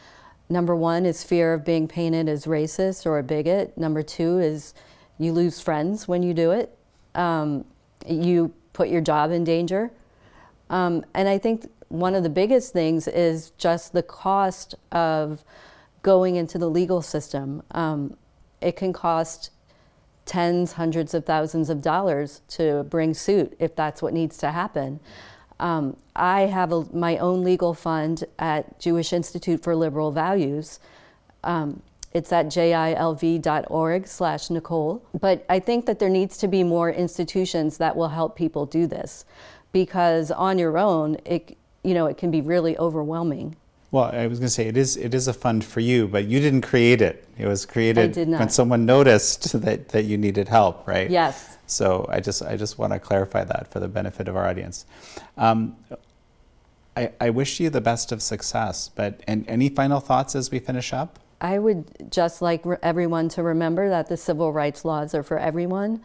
Number 0.48 0.76
one 0.76 1.06
is 1.06 1.24
fear 1.24 1.54
of 1.54 1.64
being 1.64 1.88
painted 1.88 2.28
as 2.28 2.44
racist 2.44 3.06
or 3.06 3.18
a 3.18 3.22
bigot. 3.22 3.76
Number 3.78 4.02
two 4.02 4.38
is 4.38 4.74
you 5.18 5.32
lose 5.32 5.60
friends 5.60 6.06
when 6.06 6.22
you 6.22 6.34
do 6.34 6.50
it. 6.50 6.76
Um, 7.14 7.64
you 8.06 8.52
put 8.72 8.88
your 8.88 9.00
job 9.00 9.30
in 9.30 9.44
danger. 9.44 9.90
Um, 10.70 11.04
and 11.14 11.28
I 11.28 11.38
think 11.38 11.70
one 11.88 12.14
of 12.14 12.22
the 12.22 12.30
biggest 12.30 12.72
things 12.72 13.06
is 13.08 13.50
just 13.58 13.92
the 13.92 14.02
cost 14.02 14.74
of 14.92 15.44
going 16.02 16.36
into 16.36 16.58
the 16.58 16.68
legal 16.68 17.00
system. 17.00 17.62
Um, 17.70 18.16
it 18.60 18.76
can 18.76 18.92
cost 18.92 19.50
tens, 20.26 20.72
hundreds 20.72 21.14
of 21.14 21.24
thousands 21.24 21.70
of 21.70 21.82
dollars 21.82 22.40
to 22.48 22.84
bring 22.84 23.14
suit 23.14 23.54
if 23.58 23.76
that's 23.76 24.02
what 24.02 24.12
needs 24.12 24.36
to 24.38 24.50
happen. 24.50 25.00
Um, 25.60 25.96
I 26.16 26.42
have 26.42 26.72
a, 26.72 26.84
my 26.94 27.18
own 27.18 27.44
legal 27.44 27.74
fund 27.74 28.24
at 28.38 28.78
Jewish 28.80 29.12
Institute 29.12 29.62
for 29.62 29.74
Liberal 29.74 30.10
Values. 30.10 30.80
Um, 31.42 31.82
it's 32.12 32.32
at 32.32 32.46
jilv.org 32.46 34.06
slash 34.06 34.50
Nicole. 34.50 35.04
But 35.20 35.44
I 35.48 35.58
think 35.58 35.86
that 35.86 35.98
there 35.98 36.08
needs 36.08 36.38
to 36.38 36.48
be 36.48 36.62
more 36.62 36.90
institutions 36.90 37.78
that 37.78 37.96
will 37.96 38.08
help 38.08 38.36
people 38.36 38.66
do 38.66 38.86
this 38.86 39.24
because 39.72 40.30
on 40.30 40.58
your 40.58 40.78
own, 40.78 41.16
it, 41.24 41.58
you 41.82 41.94
know, 41.94 42.06
it 42.06 42.16
can 42.16 42.30
be 42.30 42.40
really 42.40 42.78
overwhelming. 42.78 43.56
Well, 43.94 44.10
I 44.12 44.26
was 44.26 44.40
going 44.40 44.48
to 44.48 44.52
say 44.52 44.66
it 44.66 44.76
is 44.76 44.96
it 44.96 45.14
is 45.14 45.28
a 45.28 45.32
fund 45.32 45.64
for 45.64 45.78
you, 45.78 46.08
but 46.08 46.24
you 46.24 46.40
didn't 46.40 46.62
create 46.62 47.00
it. 47.00 47.28
It 47.38 47.46
was 47.46 47.64
created 47.64 48.16
when 48.16 48.48
someone 48.48 48.84
noticed 48.84 49.52
that, 49.60 49.90
that 49.90 50.02
you 50.02 50.18
needed 50.18 50.48
help, 50.48 50.84
right? 50.88 51.08
Yes. 51.08 51.58
So 51.68 52.04
I 52.08 52.18
just 52.18 52.42
I 52.42 52.56
just 52.56 52.76
want 52.76 52.92
to 52.92 52.98
clarify 52.98 53.44
that 53.44 53.70
for 53.70 53.78
the 53.78 53.86
benefit 53.86 54.26
of 54.26 54.34
our 54.34 54.48
audience. 54.48 54.84
Um, 55.36 55.76
I, 56.96 57.12
I 57.20 57.30
wish 57.30 57.60
you 57.60 57.70
the 57.70 57.80
best 57.80 58.10
of 58.10 58.20
success. 58.20 58.90
But 58.92 59.20
and 59.28 59.48
any 59.48 59.68
final 59.68 60.00
thoughts 60.00 60.34
as 60.34 60.50
we 60.50 60.58
finish 60.58 60.92
up? 60.92 61.20
I 61.40 61.60
would 61.60 62.10
just 62.10 62.42
like 62.42 62.66
re- 62.66 62.78
everyone 62.82 63.28
to 63.28 63.44
remember 63.44 63.88
that 63.90 64.08
the 64.08 64.16
civil 64.16 64.52
rights 64.52 64.84
laws 64.84 65.14
are 65.14 65.22
for 65.22 65.38
everyone, 65.38 66.02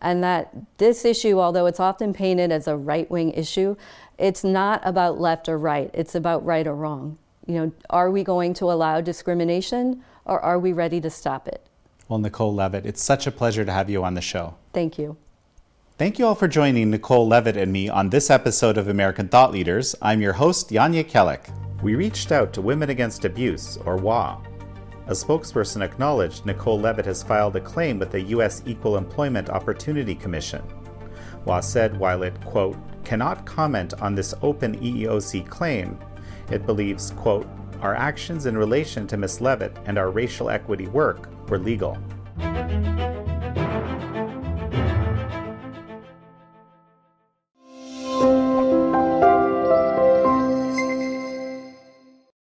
and 0.00 0.22
that 0.22 0.54
this 0.78 1.04
issue, 1.04 1.40
although 1.40 1.66
it's 1.66 1.80
often 1.80 2.12
painted 2.12 2.52
as 2.52 2.68
a 2.68 2.76
right 2.76 3.10
wing 3.10 3.32
issue, 3.32 3.74
it's 4.16 4.44
not 4.44 4.80
about 4.84 5.20
left 5.20 5.48
or 5.48 5.58
right. 5.58 5.90
It's 5.92 6.14
about 6.14 6.44
right 6.44 6.68
or 6.68 6.76
wrong. 6.76 7.18
You 7.46 7.54
know, 7.54 7.72
are 7.90 8.10
we 8.10 8.22
going 8.22 8.54
to 8.54 8.70
allow 8.70 9.00
discrimination 9.00 10.02
or 10.24 10.40
are 10.40 10.58
we 10.58 10.72
ready 10.72 11.00
to 11.00 11.10
stop 11.10 11.48
it? 11.48 11.66
Well, 12.08 12.18
Nicole 12.18 12.54
Levitt, 12.54 12.86
it's 12.86 13.02
such 13.02 13.26
a 13.26 13.32
pleasure 13.32 13.64
to 13.64 13.72
have 13.72 13.90
you 13.90 14.04
on 14.04 14.14
the 14.14 14.20
show. 14.20 14.54
Thank 14.72 14.98
you. 14.98 15.16
Thank 15.98 16.18
you 16.18 16.26
all 16.26 16.34
for 16.34 16.48
joining 16.48 16.90
Nicole 16.90 17.26
Levitt 17.26 17.56
and 17.56 17.72
me 17.72 17.88
on 17.88 18.10
this 18.10 18.30
episode 18.30 18.76
of 18.76 18.88
American 18.88 19.28
Thought 19.28 19.52
Leaders. 19.52 19.94
I'm 20.02 20.20
your 20.20 20.32
host, 20.32 20.70
Jan 20.70 20.92
Jekielek. 20.92 21.82
We 21.82 21.94
reached 21.94 22.32
out 22.32 22.52
to 22.54 22.62
Women 22.62 22.90
Against 22.90 23.24
Abuse, 23.24 23.76
or 23.84 23.96
WA. 23.96 24.40
A 25.06 25.12
spokesperson 25.12 25.82
acknowledged 25.82 26.46
Nicole 26.46 26.80
Levitt 26.80 27.06
has 27.06 27.22
filed 27.22 27.56
a 27.56 27.60
claim 27.60 27.98
with 27.98 28.10
the 28.10 28.20
U.S. 28.20 28.62
Equal 28.66 28.96
Employment 28.96 29.50
Opportunity 29.50 30.14
Commission. 30.14 30.62
WA 31.44 31.60
said 31.60 31.98
while 31.98 32.22
it, 32.22 32.40
quote, 32.44 32.76
cannot 33.04 33.44
comment 33.44 33.94
on 34.00 34.14
this 34.14 34.32
open 34.42 34.78
EEOC 34.78 35.48
claim, 35.48 35.98
it 36.52 36.66
believes, 36.66 37.12
quote, 37.12 37.48
our 37.80 37.94
actions 37.94 38.46
in 38.46 38.56
relation 38.56 39.06
to 39.08 39.16
Ms. 39.16 39.40
Levitt 39.40 39.76
and 39.86 39.98
our 39.98 40.10
racial 40.10 40.50
equity 40.50 40.86
work 40.86 41.28
were 41.48 41.58
legal. 41.58 41.98